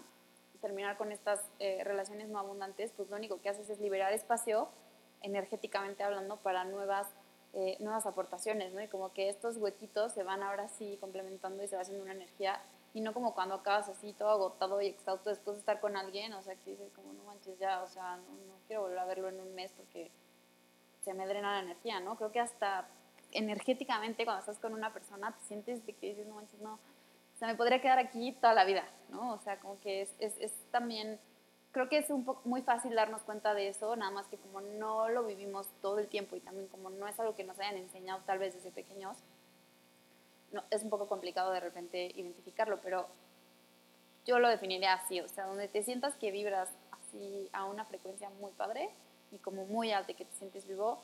[0.62, 4.69] terminar con estas eh, relaciones no abundantes, pues lo único que haces es liberar espacio,
[5.21, 7.07] energéticamente hablando, para nuevas,
[7.53, 8.81] eh, nuevas aportaciones, ¿no?
[8.81, 12.14] Y como que estos huequitos se van ahora sí complementando y se va haciendo una
[12.14, 12.62] energía
[12.95, 16.33] y no como cuando acabas así todo agotado y exhausto después de estar con alguien,
[16.33, 18.25] o sea, que dices como, no manches ya, o sea, no,
[18.67, 20.11] quiero volver a verlo en un mes porque
[21.05, 22.17] se me drena la energía, ¿no?
[22.17, 22.88] Creo que hasta
[23.33, 27.38] energéticamente cuando estás con una persona te sientes de que dices, no manches, no, o
[27.38, 29.35] sea, me podría quedar aquí toda la vida, ¿no?
[29.35, 31.19] O sea, como que es, es, es también,
[31.73, 34.61] creo que es un poco muy fácil darnos cuenta de eso, nada más que como
[34.61, 37.77] no lo vivimos todo el tiempo y también como no es algo que nos hayan
[37.77, 39.17] enseñado tal vez desde pequeños,
[40.71, 43.09] es un poco complicado de repente identificarlo, pero
[44.25, 48.31] yo lo definiría así, o sea, donde te sientas que vibras así a una frecuencia
[48.31, 48.90] muy padre
[49.35, 51.01] y como muy alta que te sientes vivo,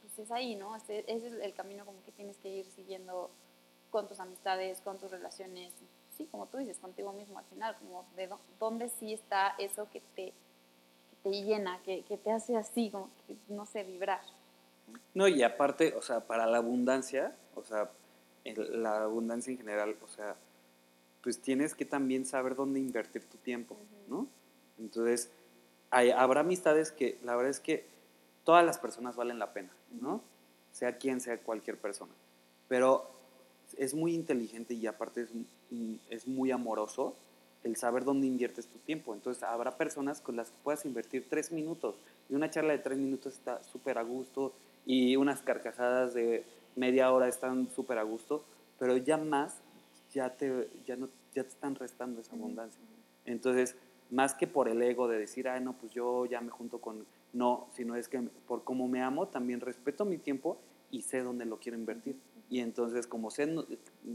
[0.00, 0.74] pues es ahí, ¿no?
[0.76, 3.30] Ese, es el camino como que tienes que ir siguiendo
[3.90, 5.72] con tus amistades, con tus relaciones,
[6.16, 8.28] sí, como tú dices, contigo mismo al final, como de
[8.58, 10.32] dónde sí está eso que te,
[11.22, 14.20] te llena, que, que, te hace así, como que, no sé, vibrar.
[15.14, 17.90] No, y aparte, o sea, para la abundancia, o sea,
[18.44, 20.36] la abundancia en general, o sea,
[21.22, 23.76] pues tienes que también saber dónde invertir tu tiempo,
[24.08, 24.26] ¿no?
[24.78, 25.30] Entonces,
[25.90, 27.84] hay, habrá amistades que la verdad es que
[28.44, 30.22] todas las personas valen la pena, ¿no?
[30.72, 32.12] Sea quien sea cualquier persona.
[32.68, 33.10] Pero
[33.76, 35.30] es muy inteligente y aparte es,
[36.08, 37.14] es muy amoroso
[37.64, 39.14] el saber dónde inviertes tu tiempo.
[39.14, 41.96] Entonces, habrá personas con las que puedas invertir tres minutos
[42.28, 44.52] y una charla de tres minutos está súper a gusto
[44.86, 46.44] y unas carcajadas de
[46.76, 48.44] media hora están súper a gusto,
[48.78, 49.58] pero ya más,
[50.12, 52.80] ya te, ya, no, ya te están restando esa abundancia.
[53.26, 53.76] Entonces,
[54.10, 57.06] más que por el ego de decir, ay, no, pues yo ya me junto con...
[57.32, 60.58] No, sino es que por cómo me amo, también respeto mi tiempo
[60.90, 62.16] y sé dónde lo quiero invertir.
[62.48, 63.48] Y entonces, como sé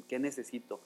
[0.07, 0.81] qué necesito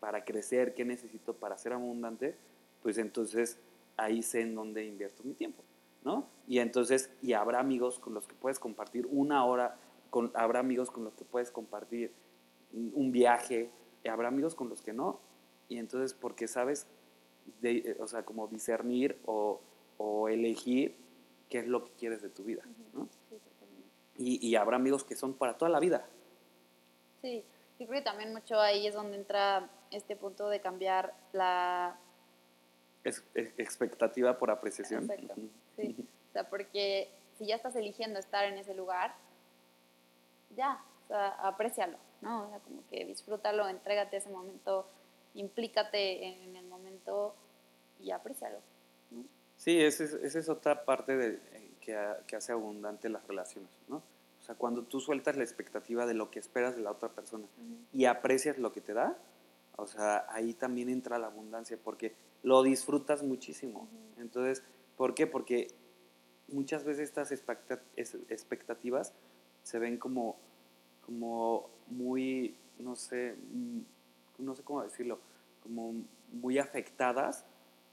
[0.00, 2.36] para crecer, qué necesito para ser abundante,
[2.82, 3.58] pues entonces
[3.96, 5.62] ahí sé en dónde invierto mi tiempo,
[6.02, 6.26] ¿no?
[6.48, 9.76] Y entonces, y habrá amigos con los que puedes compartir una hora
[10.34, 12.12] habrá amigos con los que puedes compartir
[12.72, 13.70] un viaje,
[14.08, 15.20] habrá amigos con los que no.
[15.68, 16.86] Y entonces, porque sabes,
[17.60, 19.60] de, o sea, como discernir o,
[19.98, 20.96] o, elegir
[21.48, 22.62] qué es lo que quieres de tu vida.
[22.92, 23.08] ¿no?
[24.16, 26.06] Y, y habrá amigos que son para toda la vida.
[27.22, 27.44] Sí,
[27.78, 31.98] yo creo que también mucho ahí es donde entra este punto de cambiar la...
[33.02, 35.10] Es, es- expectativa por apreciación.
[35.10, 35.34] Exacto,
[35.76, 35.96] sí.
[36.30, 39.14] O sea, porque si ya estás eligiendo estar en ese lugar,
[40.56, 42.46] ya, o sea, aprécialo, ¿no?
[42.46, 44.86] O sea, como que disfrútalo, entrégate a ese momento,
[45.34, 46.73] implícate en el momento
[48.00, 48.58] y aprécialo.
[49.10, 49.24] ¿no?
[49.56, 53.70] Sí, esa es, esa es otra parte de, eh, que, que hace abundante las relaciones,
[53.88, 53.96] ¿no?
[53.96, 57.46] O sea, cuando tú sueltas la expectativa de lo que esperas de la otra persona
[57.92, 59.16] y aprecias lo que te da,
[59.76, 63.80] o sea, ahí también entra la abundancia porque lo disfrutas muchísimo.
[63.84, 64.20] Ujú.
[64.20, 64.62] Entonces,
[64.98, 65.26] ¿por qué?
[65.26, 65.68] Porque
[66.48, 69.14] muchas veces estas expecta- es- expectativas
[69.62, 70.36] se ven como,
[71.06, 73.80] como muy, no sé, mm,
[74.40, 75.20] no sé cómo decirlo,
[75.62, 75.94] como
[76.34, 77.44] muy afectadas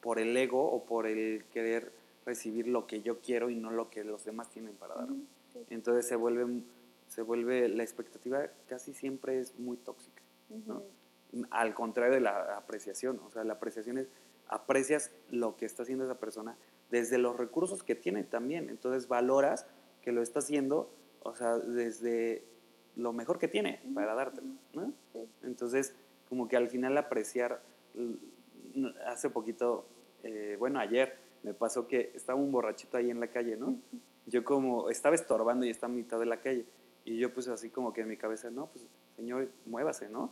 [0.01, 1.91] por el ego o por el querer
[2.25, 5.23] recibir lo que yo quiero y no lo que los demás tienen para darme.
[5.69, 6.63] Entonces se vuelve,
[7.07, 10.21] se vuelve, la expectativa casi siempre es muy tóxica,
[10.67, 10.75] ¿no?
[10.75, 11.47] Ujú.
[11.49, 14.07] Al contrario de la apreciación, o sea, la apreciación es,
[14.47, 16.57] aprecias lo que está haciendo esa persona
[16.89, 19.65] desde los recursos que tiene también, entonces valoras
[20.01, 20.91] que lo está haciendo,
[21.23, 22.43] o sea, desde
[22.97, 24.91] lo mejor que tiene para dártelo, ¿no?
[25.13, 25.19] Sí.
[25.43, 25.95] Entonces,
[26.27, 27.61] como que al final apreciar,
[29.05, 29.85] hace poquito,
[30.23, 33.75] eh, bueno, ayer me pasó que estaba un borrachito ahí en la calle, ¿no?
[34.27, 36.65] Yo como estaba estorbando y estaba a mitad de la calle.
[37.03, 40.31] Y yo pues así como que en mi cabeza, no, pues señor, muévase, ¿no?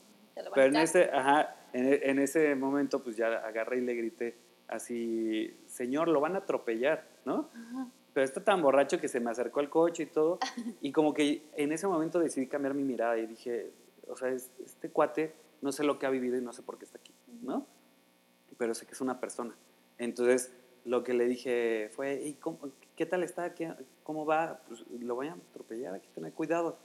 [0.54, 5.54] Pero en ese, ajá, en, en ese momento pues ya agarré y le grité así,
[5.67, 7.49] señor, lo van a atropellar, ¿no?
[7.54, 7.88] Ajá.
[8.13, 10.39] Pero está tan borracho que se me acercó al coche y todo.
[10.82, 13.71] Y como que en ese momento decidí cambiar mi mirada y dije,
[14.08, 16.78] o sea, es- este cuate no sé lo que ha vivido y no sé por
[16.78, 17.65] qué está aquí, ¿no?
[18.59, 19.55] Pero sé que es una persona.
[19.97, 20.51] Entonces,
[20.85, 22.59] lo que le dije fue, ¿y cómo-
[22.95, 23.55] qué tal está?
[23.55, 24.61] ¿Qué- ¿Cómo va?
[24.67, 26.77] Pues lo vayan a atropellar, hay que tener cuidado.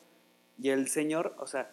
[0.58, 1.70] Y el señor, o sea,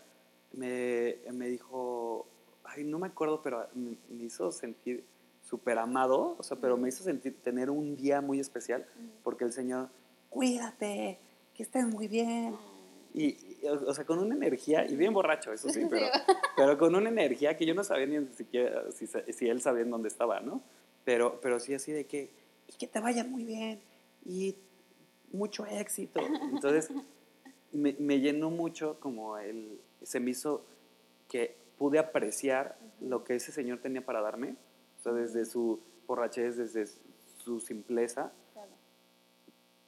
[0.54, 2.28] me, me dijo,
[2.64, 5.06] ay, no me acuerdo, pero me, hizo sentir
[5.42, 8.86] súper amado, o sea, pero me hizo sentir, tener un día muy especial,
[9.24, 9.90] porque el señor,
[10.30, 11.20] cuídate,
[11.54, 12.56] que estés muy bien.
[13.14, 16.08] Y, o sea, con una energía, y bien borracho, eso sí, pero,
[16.56, 20.08] pero con una energía que yo no sabía ni siquiera si, él sabía en dónde
[20.10, 20.62] estaba, ¿no?
[21.04, 22.32] Pero, pero sí así de que,
[22.68, 23.82] y que te vaya muy bien,
[24.26, 24.56] y
[25.32, 26.22] mucho éxito.
[26.52, 26.90] Entonces,
[27.72, 30.66] me, me llenó mucho como el, se me hizo
[31.28, 34.56] que pude apreciar lo que ese señor tenía para darme,
[35.00, 36.88] o sea, desde su borrachez, desde
[37.38, 38.70] su simpleza, Claro.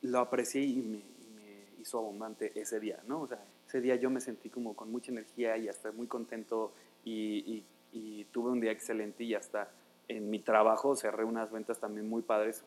[0.02, 3.22] lo aprecié y me, y me hizo abundante ese día, ¿no?
[3.22, 6.72] O sea, ese día yo me sentí como con mucha energía y hasta muy contento
[7.04, 9.68] y, y- y tuve un día excelente y hasta
[10.08, 12.64] en mi trabajo cerré unas ventas también muy padres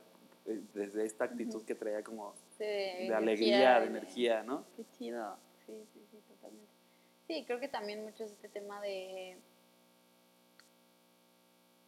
[0.46, 4.64] eh, desde esta actitud que traía como Sí, de alegría, de energía, ¿no?
[4.76, 5.36] Qué chido.
[5.64, 6.72] Sí, sí, sí, totalmente.
[7.28, 9.38] Sí, creo que también mucho es este tema de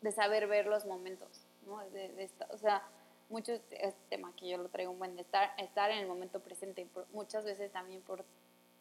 [0.00, 1.80] de saber ver los momentos, ¿no?
[1.90, 2.86] De, de esta- o sea,
[3.30, 6.06] mucho es este tema que yo lo traigo un buen de estar, estar en el
[6.06, 6.86] momento presente.
[6.86, 8.24] Por- muchas veces también por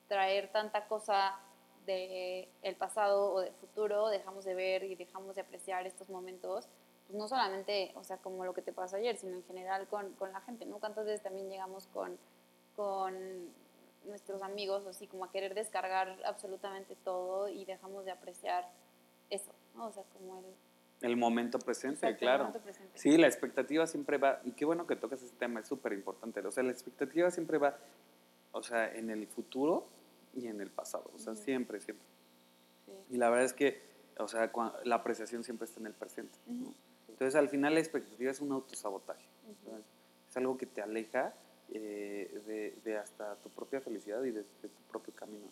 [0.07, 1.39] traer tanta cosa
[1.87, 6.67] de el pasado o del futuro, dejamos de ver y dejamos de apreciar estos momentos,
[7.07, 10.13] pues no solamente, o sea, como lo que te pasó ayer, sino en general con,
[10.13, 10.79] con la gente, ¿no?
[10.79, 12.17] ¿Cuántas veces también llegamos con,
[12.75, 13.15] con
[14.05, 18.69] nuestros amigos, así como a querer descargar absolutamente todo y dejamos de apreciar
[19.29, 19.87] eso, ¿no?
[19.87, 20.45] O sea, como el...
[20.99, 22.43] El momento presente, exacto, claro.
[22.45, 22.97] momento presente.
[22.97, 26.39] Sí, la expectativa siempre va, y qué bueno que tocas ese tema, es súper importante.
[26.41, 27.77] O sea, la expectativa siempre va,
[28.51, 29.87] o sea, en el futuro
[30.33, 31.09] y en el pasado.
[31.15, 32.05] O sea, siempre, siempre.
[32.85, 32.91] Sí.
[33.15, 33.81] Y la verdad es que,
[34.19, 34.51] o sea,
[34.83, 36.37] la apreciación siempre está en el presente.
[36.47, 36.73] ¿no?
[37.09, 39.25] Entonces, al final, la expectativa es un autosabotaje.
[39.65, 39.83] ¿sabes?
[40.29, 41.33] Es algo que te aleja
[41.73, 45.47] eh, de, de hasta tu propia felicidad y de, de tu propio camino.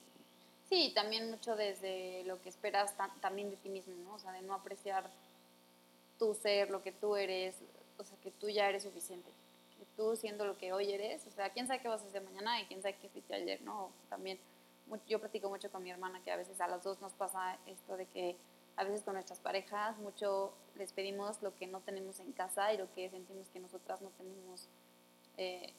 [0.69, 4.15] Sí, también mucho desde lo que esperas ta- también de ti mismo, ¿no?
[4.15, 5.09] O sea, de no apreciar
[6.17, 7.55] tu ser, lo que tú eres,
[7.97, 9.29] o sea, que tú ya eres suficiente.
[9.77, 12.23] Que tú siendo lo que hoy eres, o sea, quién sabe qué vas a hacer
[12.23, 13.91] mañana y quién sabe qué fuiste ayer, ¿no?
[14.09, 14.39] También,
[15.07, 17.97] yo platico mucho con mi hermana que a veces a las dos nos pasa esto
[17.97, 18.38] de que
[18.77, 22.77] a veces con nuestras parejas mucho les pedimos lo que no tenemos en casa y
[22.77, 24.67] lo que sentimos que nosotras no tenemos
[25.38, 25.73] eh,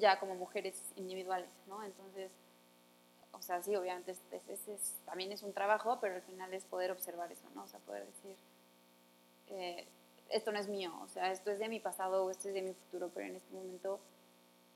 [0.00, 1.82] ya como mujeres individuales, ¿no?
[1.84, 2.32] Entonces,
[3.32, 7.30] o sea, sí, obviamente es, también es un trabajo, pero al final es poder observar
[7.30, 7.64] eso, ¿no?
[7.64, 8.36] O sea, poder decir,
[9.48, 9.86] eh,
[10.30, 12.62] esto no es mío, o sea, esto es de mi pasado o esto es de
[12.62, 14.00] mi futuro, pero en este momento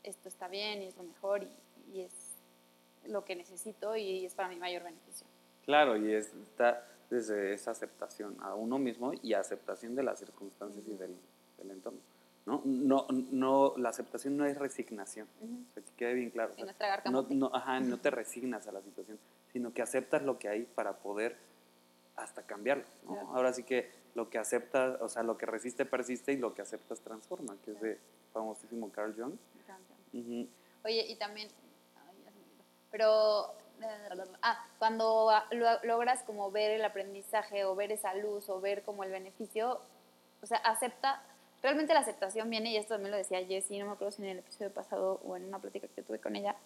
[0.03, 1.51] esto está bien y es lo mejor y,
[1.95, 2.13] y es
[3.09, 5.27] lo que necesito y es para mi mayor beneficio.
[5.65, 10.85] Claro, y es- está desde esa aceptación a uno mismo y aceptación de las circunstancias
[10.89, 11.17] y del,
[11.59, 12.01] del entorno.
[12.47, 12.63] ¿no?
[12.65, 15.65] No, no, la aceptación no es resignación, Ujú.
[15.69, 16.53] o sea, que quede bien claro.
[16.53, 19.19] o sea, no no, ajá, no te resignas a la situación,
[19.53, 21.37] sino que aceptas lo que hay para poder
[22.15, 22.85] hasta cambiarlo.
[23.05, 23.13] ¿no?
[23.15, 23.29] Claro.
[23.35, 26.63] Ahora sí que lo que aceptas, o sea, lo que resiste persiste y lo que
[26.63, 27.99] aceptas transforma, que es de
[28.33, 29.35] famosísimo Carl Jung.
[29.55, 29.95] Me encanta.
[30.13, 30.49] Ujú.
[30.85, 31.49] Oye, y también,
[31.97, 32.65] ay, ya se me olvidó.
[32.97, 33.53] Pero,
[34.43, 39.05] ah, cuando lo- logras como ver el aprendizaje o ver esa luz o ver como
[39.05, 39.81] el beneficio,
[40.43, 41.23] o sea, acepta,
[41.63, 44.29] realmente la aceptación viene, y esto también lo decía Jessie, no me acuerdo si en
[44.29, 46.57] el episodio pasado o en una plática que tuve con ella,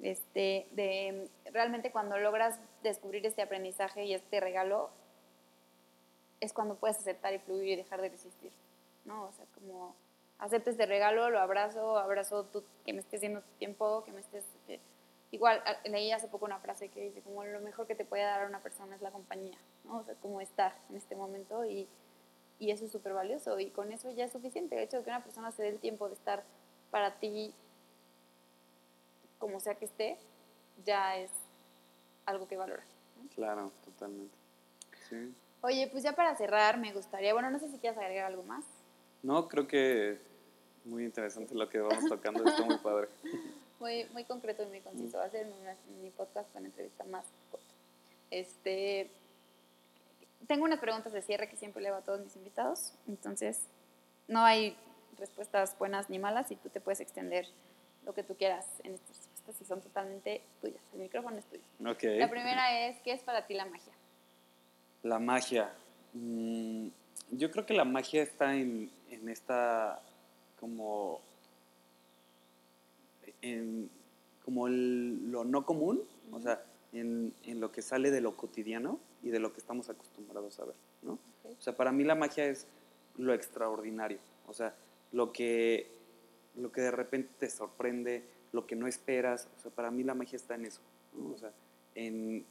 [0.00, 4.90] este, de realmente cuando logras descubrir este aprendizaje y este regalo,
[6.40, 8.50] es cuando puedes aceptar y fluir y dejar de resistir,
[9.04, 9.24] ¿no?
[9.24, 9.94] O sea, como
[10.38, 14.20] acepto este regalo, lo abrazo, abrazo tú, que me estés dando tu tiempo, que me
[14.20, 14.44] estés...
[14.66, 14.80] que-
[15.32, 18.42] Igual, leí hace poco una frase que dice, como lo mejor que te puede dar
[18.42, 19.98] a una persona es la compañía, ¿no?
[19.98, 21.88] O sea, como estar en este momento y,
[22.58, 24.76] y eso es súper valioso y con eso ya es suficiente.
[24.76, 26.44] El hecho de que una persona se dé el tiempo de estar
[26.90, 27.54] para ti,
[29.38, 30.18] como sea que esté,
[30.84, 31.30] ya es
[32.26, 32.84] algo que valorar.
[33.34, 34.36] Claro, totalmente.
[35.08, 35.34] Sí.
[35.62, 38.66] Oye, pues ya para cerrar, me gustaría, bueno, no sé si quieres agregar algo más.
[39.22, 40.20] No, creo que
[40.84, 43.08] muy interesante lo que vamos tocando, está muy padre.
[43.82, 45.18] Muy, muy concreto y muy conciso.
[45.18, 47.66] Va a ser mi, mi podcast con entrevista más corto.
[48.30, 49.10] Este,
[50.46, 52.94] tengo unas preguntas de cierre que siempre le hago a todos mis invitados.
[53.08, 53.66] Entonces,
[54.28, 54.76] no hay
[55.18, 57.44] respuestas buenas ni malas y tú te puedes extender
[58.04, 60.80] lo que tú quieras en estas respuestas y son totalmente tuyas.
[60.92, 61.64] El micrófono es tuyo.
[61.84, 62.04] Ok.
[62.20, 63.92] La primera es, ¿qué es para ti la magia?
[65.02, 65.72] La magia.
[66.12, 66.86] Mm,
[67.32, 70.00] yo creo que la magia está en, en esta
[70.60, 71.20] como
[73.42, 73.90] en
[74.44, 78.98] como el- lo no común, o sea, en, en lo que sale de lo cotidiano
[79.22, 81.12] y de lo que estamos acostumbrados a ver, ¿no?
[81.12, 81.56] Ok.
[81.58, 82.66] O sea, para mí la magia es
[83.16, 84.18] lo extraordinario,
[84.48, 84.74] o sea,
[85.12, 85.90] lo que,
[86.56, 90.14] lo que de repente te sorprende, lo que no esperas, o sea, para mí la
[90.14, 90.80] magia está en eso,
[91.16, 91.34] ¿no?
[91.34, 91.52] O sea,
[91.94, 92.44] en,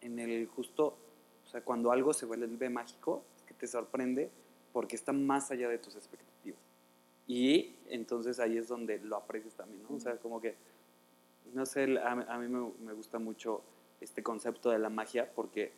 [0.00, 0.96] en el justo,
[1.44, 4.30] o sea, cuando algo se vuelve mágico, es que te sorprende
[4.72, 6.27] porque está más allá de tus expectativas.
[7.28, 9.94] Y entonces ahí es donde lo aprecias también, ¿no?
[9.96, 10.56] O sea, como que,
[11.54, 13.62] no sé, a, a mí me, me gusta mucho
[14.00, 15.72] este concepto de la magia porque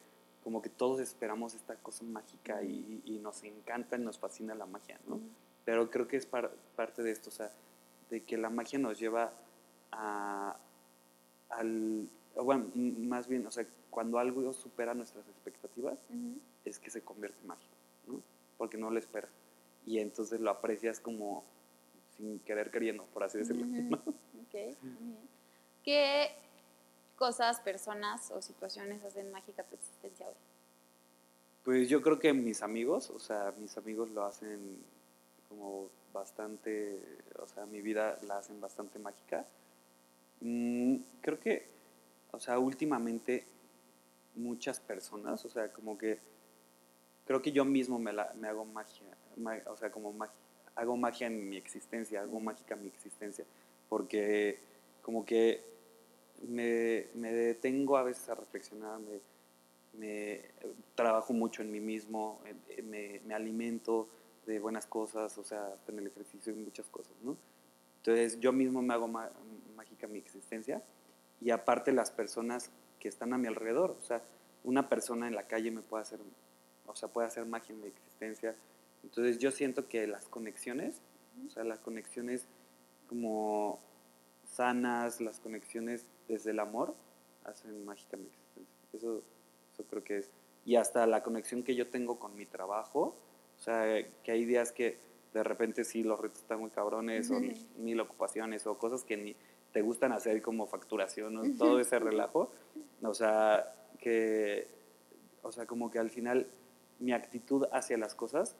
[0.44, 4.64] como que todos esperamos esta cosa mágica y, y nos encanta y nos fascina la
[4.66, 5.16] magia, ¿no?
[5.64, 7.50] Pero creo que es par- parte de esto, o sea,
[8.08, 9.32] de que la magia nos lleva
[9.92, 10.56] a,
[11.50, 15.98] al, bueno, más bien, o sea, cuando algo supera nuestras expectativas,
[16.64, 17.74] es que se convierte en mágico,
[18.06, 18.22] ¿no?
[18.56, 19.30] Porque no lo esperas.
[19.90, 21.42] Y entonces lo aprecias como
[22.16, 23.66] sin querer queriendo, por así decirlo.
[23.66, 23.96] ¿no?
[23.96, 25.18] Ok, muy bien.
[25.82, 26.30] ¿Qué
[27.16, 30.34] cosas, personas o situaciones hacen mágica tu existencia hoy?
[31.64, 34.78] Pues yo creo que mis amigos, o sea, mis amigos lo hacen
[35.48, 37.00] como bastante,
[37.40, 39.44] o sea, mi vida la hacen bastante mágica.
[40.40, 41.66] Mm, creo que,
[42.30, 43.44] o sea, últimamente
[44.36, 46.20] muchas personas, o sea, como que
[47.30, 49.06] creo que yo mismo me, hago magia,
[49.36, 50.34] ma- o sea, como magia,
[50.74, 53.44] hago magia en mi existencia, hago mágica mi existencia,
[53.88, 54.58] porque
[55.00, 55.62] como que
[56.48, 58.98] me, detengo a veces a reflexionar,
[59.92, 60.40] me,
[60.96, 64.08] trabajo mucho en mí mismo, en- me, me alimento
[64.44, 67.36] de buenas cosas, o sea, en el ejercicio y muchas cosas, ¿no?
[67.98, 69.30] Entonces yo mismo me hago ma-
[69.76, 70.82] mágica mi existencia
[71.40, 74.20] y aparte las personas que están a mi alrededor, o sea,
[74.64, 76.18] una persona en la calle me puede hacer,
[76.90, 78.54] o sea, puede hacer magia en mi existencia.
[79.02, 81.00] Entonces yo siento que las conexiones,
[81.46, 82.46] o sea, las conexiones
[83.08, 83.80] como
[84.44, 86.94] sanas, las conexiones desde el amor,
[87.44, 88.76] hacen mágica mi existencia.
[88.92, 89.22] Eso,
[89.72, 90.30] eso creo que es.
[90.64, 93.16] Y hasta la conexión que yo tengo con mi trabajo,
[93.56, 93.84] o sea,
[94.22, 94.98] que hay días que
[95.32, 97.52] de repente sí los retos están muy cabrones, o Ujú.
[97.78, 99.36] mil ocupaciones, o cosas que ni
[99.72, 102.50] te gustan hacer como facturación, o todo ese relajo.
[103.02, 104.66] O sea, que,
[105.42, 106.48] o sea, como que al final
[107.00, 108.54] mi actitud hacia las cosas,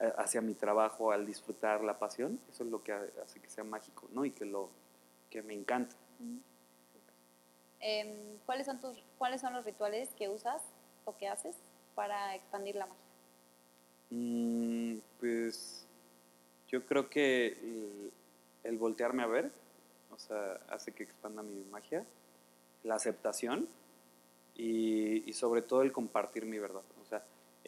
[0.00, 3.64] eh, hacia mi trabajo, al disfrutar la pasión, eso es lo que hace que sea
[3.64, 4.24] mágico, ¿no?
[4.24, 4.70] Y que lo
[5.28, 5.94] que me encanta.
[7.80, 10.62] Em, ¿cuáles, son tus, ¿Cuáles son los rituales que usas
[11.04, 11.56] o que haces
[11.94, 13.02] para expandir la magia?
[14.10, 15.86] Mm, pues
[16.68, 18.12] yo creo que el,
[18.62, 19.50] el voltearme a ver,
[20.10, 22.04] o sea, hace que expanda mi magia,
[22.84, 23.68] la aceptación
[24.54, 26.82] y, y sobre todo el compartir mi verdad.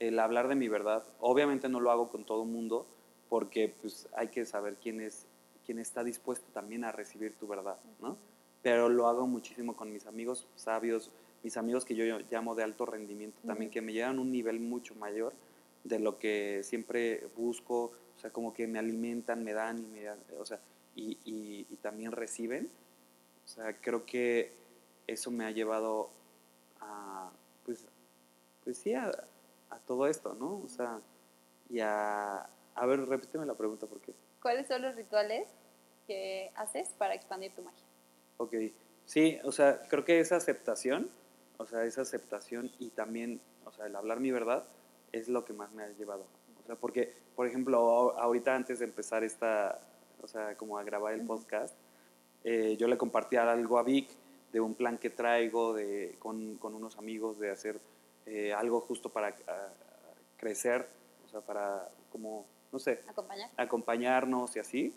[0.09, 2.87] El hablar de mi verdad, obviamente no lo hago con todo el mundo
[3.29, 5.27] porque pues hay que saber quién es
[5.65, 8.19] quién está dispuesto también a recibir tu verdad, ¿no?
[8.63, 11.11] Pero lo hago muchísimo con mis amigos sabios,
[11.43, 13.75] mis amigos que yo llamo de alto rendimiento también, Ujú.
[13.75, 15.33] que me llevan a un nivel mucho mayor
[15.85, 20.03] de lo que siempre busco, o sea, como que me alimentan, me dan y me
[20.03, 20.61] dan, o sea,
[20.95, 22.71] y, y, y también reciben.
[23.45, 24.53] O sea, creo que
[25.07, 26.11] eso me ha llevado
[26.81, 27.31] a,
[27.65, 27.85] pues,
[28.65, 29.11] pues sí, a,
[29.71, 30.63] a todo esto, ¿no?
[30.65, 31.01] O sea,
[31.69, 34.15] y a, a ver, repíteme la pregunta, porque...
[34.41, 35.49] ¿Cuáles son los rituales
[36.07, 37.85] que haces para expandir tu magia?
[38.37, 38.55] Ok,
[39.07, 41.11] sí, o sea, creo que esa aceptación,
[41.57, 44.65] o sea, esa aceptación y también, o sea, el hablar mi verdad
[45.13, 46.27] es lo que más me ha llevado.
[46.63, 49.81] O sea, porque, por ejemplo, ahorita antes de empezar esta,
[50.21, 51.75] o sea, como a grabar el podcast,
[52.43, 54.09] eh, yo le compartía algo a Vic
[54.53, 57.81] de un plan que traigo de, con, con unos amigos de hacer
[58.27, 59.69] eh, algo justo para a,
[60.37, 60.89] crecer,
[61.27, 63.51] o sea, para como, no sé, Acompañar.
[63.57, 64.95] acompañarnos y así.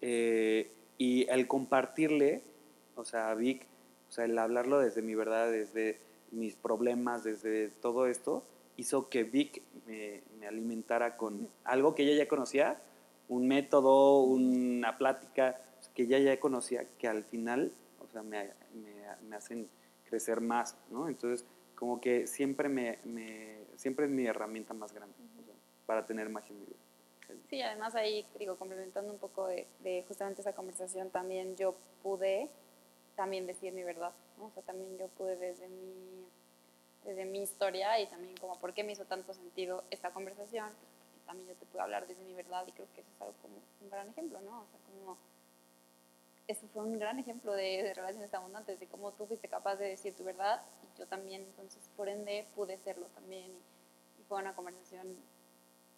[0.00, 2.42] Eh, y el compartirle,
[2.94, 3.66] o sea, a Vic,
[4.08, 5.98] o sea, el hablarlo desde mi verdad, desde
[6.30, 8.44] mis problemas, desde todo esto,
[8.76, 12.80] hizo que Vic me, me alimentara con algo que ella ya conocía,
[13.28, 15.60] un método, una plática
[15.94, 18.92] que ella ya conocía, que al final, o sea, me, me,
[19.28, 19.68] me hacen
[20.08, 21.08] crecer más, ¿no?
[21.08, 21.46] Entonces,
[21.76, 25.54] como que siempre me, me siempre es mi herramienta más grande o sea,
[25.86, 26.78] para tener magia en mi vida.
[27.48, 32.48] Sí, además ahí, digo, complementando un poco de, de, justamente esa conversación, también yo pude
[33.14, 34.46] también decir mi verdad, ¿no?
[34.46, 36.26] O sea, también yo pude desde mi,
[37.04, 40.70] desde mi historia y también como por qué me hizo tanto sentido esta conversación,
[41.26, 43.56] también yo te puedo hablar desde mi verdad y creo que eso es algo como
[43.80, 44.62] un gran ejemplo, ¿no?
[44.62, 45.18] O sea, como
[46.48, 49.88] eso fue un gran ejemplo de, de, relaciones abundantes, de cómo tú fuiste capaz de
[49.88, 54.40] decir tu verdad y yo también, entonces por ende pude serlo también y, y fue
[54.40, 55.16] una conversación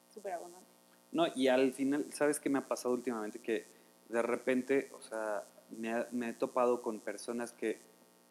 [0.08, 0.66] súper abundante.
[1.12, 3.38] No, y al final, ¿sabes qué me ha pasado últimamente?
[3.40, 3.66] Que
[4.08, 7.78] de repente, o sea, me, ha, me he topado con personas que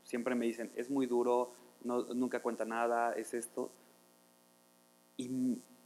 [0.04, 1.54] siempre me dicen, es muy duro,
[1.84, 3.72] no, nunca cuenta nada, es esto.
[5.18, 5.30] Y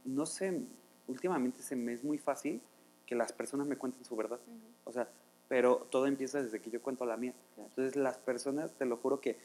[0.04, 0.62] no sé,
[1.06, 2.60] últimamente se me es muy fácil
[3.06, 4.40] que las personas me cuenten su verdad.
[4.46, 4.74] Uh -huh.
[4.84, 5.08] O sea,
[5.48, 7.34] pero todo empieza desde que yo cuento la mía.
[7.56, 9.36] Entonces las personas, te lo juro que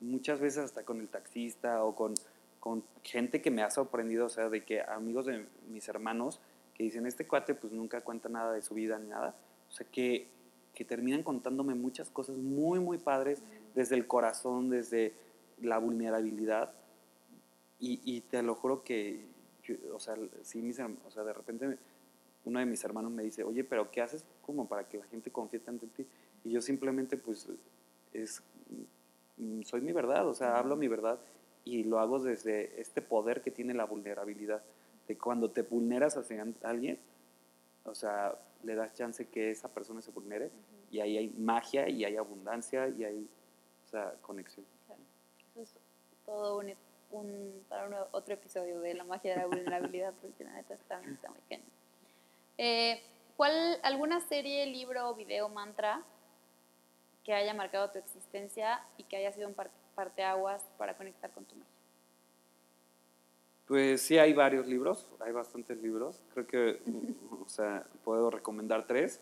[0.00, 2.14] muchas veces hasta con el taxista o con,
[2.60, 6.40] con gente que me ha sorprendido, o sea, de que amigos de mis hermanos
[6.74, 9.34] que dicen, este cuate pues nunca cuenta nada de su vida ni nada,
[9.68, 10.28] o sea, que,
[10.74, 13.42] que terminan contándome muchas cosas muy, muy padres,
[13.74, 15.12] desde el corazón, desde
[15.60, 16.72] la vulnerabilidad,
[17.80, 19.26] y, y te lo juro que,
[19.64, 21.78] yo, o sea, sí, mis, o sea, de repente
[22.44, 25.30] uno de mis hermanos me dice, oye, pero ¿qué haces como para que la gente
[25.30, 26.06] confíe tanto en ti?
[26.42, 27.46] Y yo simplemente, pues,
[28.14, 28.42] es,
[29.64, 31.20] soy mi verdad, o sea, hablo mi verdad
[31.66, 34.62] y lo hago desde este poder que tiene la vulnerabilidad,
[35.06, 36.98] de cuando te vulneras hacia alguien,
[37.84, 40.92] o sea, le das chance que esa persona se vulnere uh -huh.
[40.92, 43.28] y ahí hay magia y hay abundancia y hay,
[43.84, 44.64] o sea, conexión.
[44.86, 45.02] Claro.
[45.56, 46.72] Eso es todo un,
[47.10, 51.02] un para un, otro episodio de la magia de la vulnerabilidad, porque la neta está,
[51.02, 51.66] está muy cañón.
[52.56, 53.02] Eh,
[53.38, 56.02] ¿Cuál, alguna serie, libro, video, mantra
[57.22, 59.54] que haya marcado tu existencia y que haya sido un
[59.94, 61.72] parteaguas para conectar con tu magia?
[63.64, 66.20] Pues sí, hay varios libros, hay bastantes libros.
[66.34, 66.82] Creo que,
[67.40, 69.20] o sea, puedo recomendar tres.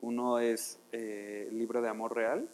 [0.00, 2.48] Uno es eh, el libro de Amor Real.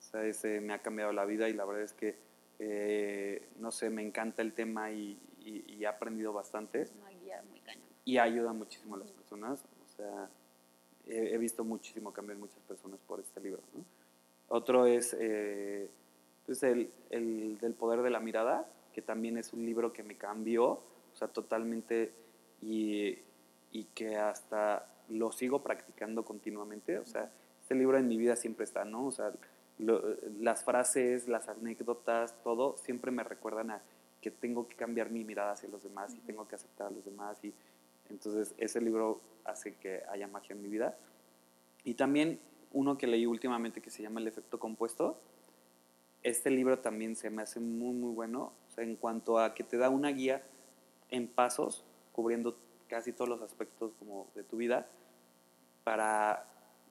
[0.00, 2.18] O sea, ese me ha cambiado la vida y la verdad es que,
[2.58, 6.82] eh, no sé, me encanta el tema y, y, y he aprendido bastante.
[6.82, 7.86] Es una guía muy cañón.
[8.04, 9.64] Y ayuda muchísimo a las personas.
[9.84, 10.28] O sea,
[11.10, 13.60] he, visto muchísimo cambio en muchas personas por este libro.
[13.74, 13.84] ¿no?
[14.48, 15.88] Otro es eh,
[16.46, 20.16] pues el, el del poder de la mirada que también es un libro que me
[20.16, 22.12] cambió, o sea, totalmente,
[22.62, 23.18] y,
[23.72, 27.30] y, que hasta lo sigo practicando continuamente, o sea,
[27.60, 29.06] este libro en mi vida siempre está, ¿no?
[29.06, 29.32] O sea,
[29.78, 30.02] lo,
[30.40, 33.82] las frases, las anécdotas, todo, siempre me recuerdan a
[34.20, 37.04] que tengo que cambiar mi mirada hacia los demás y tengo que aceptar a los
[37.04, 37.54] demás, y
[38.08, 39.20] entonces ese libro
[39.50, 40.96] hace que haya magia en mi vida.
[41.84, 42.40] Y también
[42.72, 45.20] uno que leí últimamente que se llama El efecto compuesto,
[46.22, 49.64] este libro también se me hace muy, muy bueno, o sea, en cuanto a que
[49.64, 50.42] te da una guía
[51.08, 52.56] en pasos, cubriendo
[52.88, 54.86] casi todos los aspectos como de tu vida,
[55.84, 56.46] para,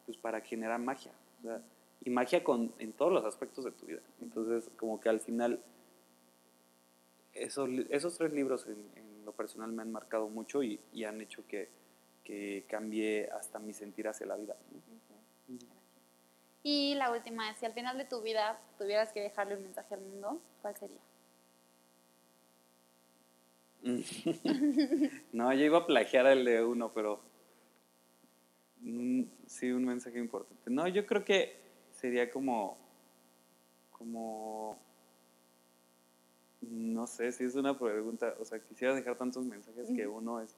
[0.06, 1.12] pues, para generar magia.
[1.40, 1.62] O sea,
[2.02, 4.02] y magia con, en todos los aspectos de tu vida.
[4.22, 5.62] Entonces, como que al final,
[7.34, 11.22] esos, esos tres libros en, en lo personal me han marcado mucho y, y han
[11.22, 11.70] hecho que,
[12.30, 14.56] que, cambie hasta mi sentir hacia la vida.
[14.72, 15.80] Uh -huh.
[16.62, 19.96] Y la última es, si al final de tu vida tuvieras que dejarle un mensaje
[19.96, 21.00] al mundo, ¿cuál sería?
[25.32, 27.22] no, yo iba a plagiar el de uno, pero
[28.82, 30.70] mm, sí, un mensaje importante.
[30.70, 31.58] No, yo creo que
[31.92, 32.78] sería como,
[33.92, 34.78] como,
[36.62, 40.56] No sé si es una pregunta, o sea, quisiera dejar tantos mensajes que uno es...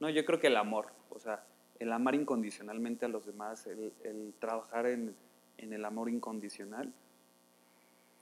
[0.00, 1.44] No, yo creo que el amor, o sea,
[1.78, 5.14] el amar incondicionalmente a los demás, el, el trabajar en,
[5.58, 6.92] en, el amor incondicional,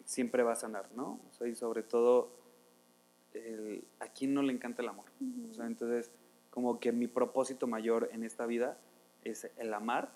[0.04, 1.20] siempre va a sanar, ¿no?
[1.30, 2.30] O sea, y sobre todo,
[3.34, 5.06] el, ¿a quién no le encanta el amor?
[5.50, 6.10] O sea, entonces,
[6.50, 8.78] como que mi propósito mayor en esta vida
[9.24, 10.10] es el amar,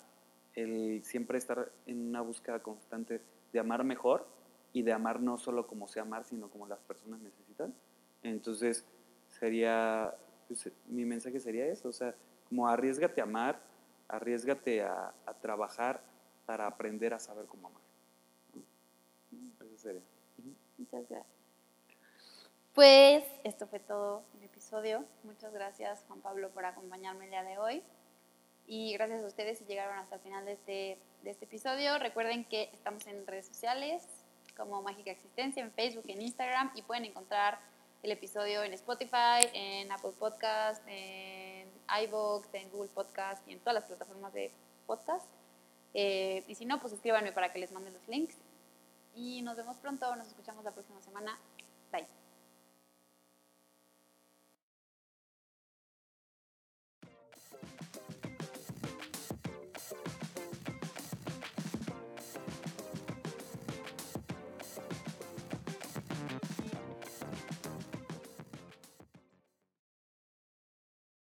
[0.53, 3.21] el siempre estar en una búsqueda constante
[3.53, 4.27] de amar mejor
[4.73, 7.73] y de amar no solo como se amar, sino como las personas necesitan.
[8.23, 8.85] Entonces,
[9.27, 10.13] sería,
[10.47, 12.15] pues, mi mensaje sería eso, o sea,
[12.47, 13.59] como arriesgate a amar,
[14.07, 16.01] arriesgate a, trabajar
[16.45, 17.81] para aprender a saber cómo amar.
[19.61, 20.01] Eso sería.
[20.77, 21.37] Muchas gracias.
[22.73, 25.03] Pues esto fue todo el episodio.
[25.23, 27.83] Muchas gracias Juan Pablo por acompañarme el día de hoy.
[28.67, 31.97] Y gracias a ustedes si llegaron hasta el final de este, de este episodio.
[31.97, 34.07] Recuerden que estamos en redes sociales
[34.55, 37.59] como Mágica Existencia, en Facebook, en Instagram y pueden encontrar
[38.03, 41.69] el episodio en Spotify, en Apple Podcast, en
[42.03, 44.51] iVoox, en Google Podcast y en todas las plataformas de
[44.85, 45.27] podcast.
[45.93, 48.35] Eh, y si no, pues escríbanme para que les mande los links.
[49.15, 51.37] Y nos vemos pronto, nos escuchamos la próxima semana.